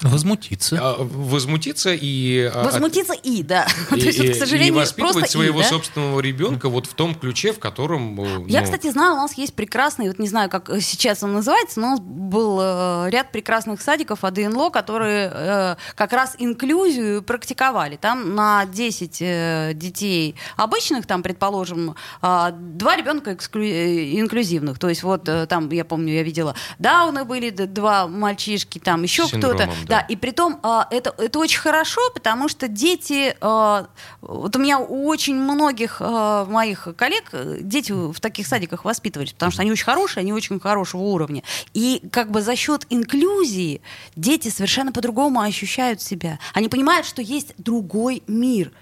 Возмутиться. 0.00 0.78
а, 0.80 0.96
Возмутиться 0.98 1.92
и... 1.94 2.50
а, 2.52 2.60
от- 2.60 2.66
Возмутиться 2.72 3.14
и, 3.14 3.42
да. 3.42 3.66
То 3.90 3.96
и, 3.96 4.00
есть, 4.00 4.18
вот, 4.18 4.30
к 4.30 4.34
сожалению, 4.34 4.74
и 4.74 4.76
воспитывать 4.78 5.12
просто 5.14 5.28
и, 5.28 5.32
своего 5.32 5.60
да? 5.62 5.68
собственного 5.68 6.20
ребенка 6.20 6.68
вот 6.68 6.86
в 6.86 6.94
том 6.94 7.14
ключе, 7.14 7.52
в 7.52 7.58
котором... 7.58 8.20
э, 8.20 8.44
Я, 8.48 8.60
ну, 8.60 8.64
кстати, 8.64 8.90
знаю, 8.90 9.14
у 9.14 9.16
нас 9.16 9.34
есть 9.34 9.54
прекрасный, 9.54 10.08
вот 10.08 10.18
не 10.18 10.28
знаю, 10.28 10.50
как 10.50 10.70
э, 10.70 10.80
сейчас 10.80 11.22
он 11.22 11.32
называется, 11.34 11.80
но 11.80 11.86
у 11.86 11.90
нас 11.90 12.00
был 12.00 12.58
э, 12.60 13.10
ряд 13.10 13.32
прекрасных 13.32 13.80
садиков 13.80 14.24
АДНЛО, 14.24 14.70
которые 14.70 15.30
э, 15.32 15.76
как 15.94 16.12
раз 16.12 16.34
инклюзию 16.38 17.22
практиковали. 17.22 17.96
Там 17.96 18.34
на 18.34 18.64
10 18.66 19.18
э, 19.20 19.70
детей 19.74 20.34
обычных, 20.56 21.06
там, 21.06 21.22
предположим, 21.22 21.94
э, 22.22 22.50
два 22.52 22.96
ребенка 22.96 23.32
эксклю- 23.32 24.20
инклюзивных. 24.20 24.78
То 24.78 24.88
есть 24.88 25.02
вот 25.02 25.28
э, 25.28 25.46
там, 25.62 25.76
я 25.76 25.84
помню, 25.84 26.14
я 26.14 26.22
видела, 26.22 26.54
Дауны 26.78 27.24
были, 27.24 27.50
два 27.50 28.06
мальчишки, 28.06 28.78
там 28.78 29.02
еще 29.02 29.26
кто-то. 29.28 29.66
да. 29.66 29.72
Да, 29.86 30.00
и 30.00 30.16
притом 30.16 30.58
а, 30.62 30.86
это, 30.90 31.14
это 31.18 31.38
очень 31.38 31.60
хорошо, 31.60 32.00
потому 32.14 32.48
что 32.48 32.68
дети, 32.68 33.36
а, 33.40 33.86
вот 34.20 34.56
у 34.56 34.58
меня 34.58 34.78
у 34.78 35.06
очень 35.06 35.36
многих 35.36 35.98
а, 36.00 36.44
моих 36.46 36.88
коллег 36.96 37.24
э, 37.32 37.58
дети 37.60 37.92
в 37.92 38.18
таких 38.20 38.46
садиках 38.46 38.84
воспитывались, 38.84 39.32
потому 39.32 39.52
что 39.52 39.62
они 39.62 39.70
очень 39.70 39.84
хорошие, 39.84 40.22
они 40.22 40.32
очень 40.32 40.58
хорошего 40.60 41.02
уровня. 41.02 41.42
И 41.74 42.02
как 42.10 42.30
бы 42.30 42.42
за 42.42 42.56
счет 42.56 42.86
инклюзии 42.90 43.82
дети 44.16 44.48
совершенно 44.48 44.92
по-другому 44.92 45.40
ощущают 45.40 46.00
себя. 46.00 46.38
Они 46.54 46.68
понимают, 46.68 47.06
что 47.06 47.22
есть 47.22 47.54
другой 47.58 48.22
мир. 48.26 48.72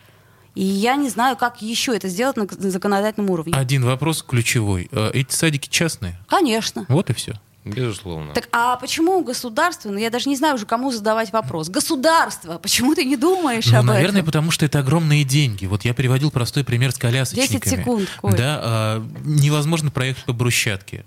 И 0.55 0.65
я 0.65 0.97
не 0.97 1.09
знаю, 1.09 1.37
как 1.37 1.63
еще 1.63 1.95
это 1.97 2.09
сделать 2.09 2.37
на 2.37 2.71
законодательном 2.71 3.31
уровне. 3.31 3.53
Один 3.55 3.85
вопрос 3.85 4.23
ключевой. 4.23 4.89
Э, 4.93 5.11
Эти 5.15 5.33
садики 5.33 5.69
частные? 5.69 6.19
Конечно. 6.29 6.87
Вот 6.89 7.11
и 7.11 7.13
все. 7.13 7.35
Безусловно. 7.65 8.33
Так 8.33 8.49
а 8.53 8.77
почему 8.77 9.23
государственное? 9.23 10.01
Я 10.01 10.09
даже 10.11 10.29
не 10.31 10.37
знаю 10.37 10.55
уже, 10.55 10.65
кому 10.65 10.91
задавать 10.91 11.31
вопрос. 11.31 11.69
Государство, 11.69 12.57
почему 12.59 12.95
ты 12.95 13.05
не 13.05 13.17
думаешь 13.19 13.67
Ну, 13.67 13.79
об 13.79 13.85
наверное, 13.85 14.21
этом? 14.21 14.27
потому 14.27 14.51
что 14.51 14.65
это 14.65 14.79
огромные 14.79 15.25
деньги. 15.25 15.67
Вот 15.67 15.85
я 15.85 15.93
приводил 15.93 16.31
простой 16.31 16.65
пример 16.65 16.91
с 16.91 16.97
колясочниками. 16.97 17.61
10 17.61 17.69
секунд, 17.81 18.09
Коль. 18.21 18.35
Да, 18.35 18.61
а, 18.63 19.07
невозможно 19.25 19.91
проехать 19.91 20.25
по 20.25 20.33
брусчатке. 20.33 21.05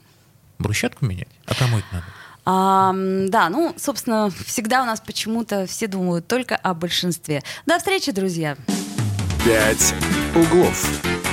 Брусчатку 0.60 1.06
менять? 1.06 1.28
А 1.48 1.56
кому 1.56 1.80
это 1.80 1.88
надо? 1.92 2.06
А, 2.46 2.94
да, 3.30 3.50
ну, 3.50 3.74
собственно, 3.78 4.30
всегда 4.46 4.84
у 4.84 4.86
нас 4.86 5.02
почему-то 5.02 5.66
все 5.66 5.88
думают 5.88 6.28
только 6.28 6.56
о 6.56 6.74
большинстве. 6.76 7.42
До 7.66 7.80
встречи, 7.80 8.12
друзья. 8.12 8.58
«Пять 9.46 9.94
углов». 10.36 11.33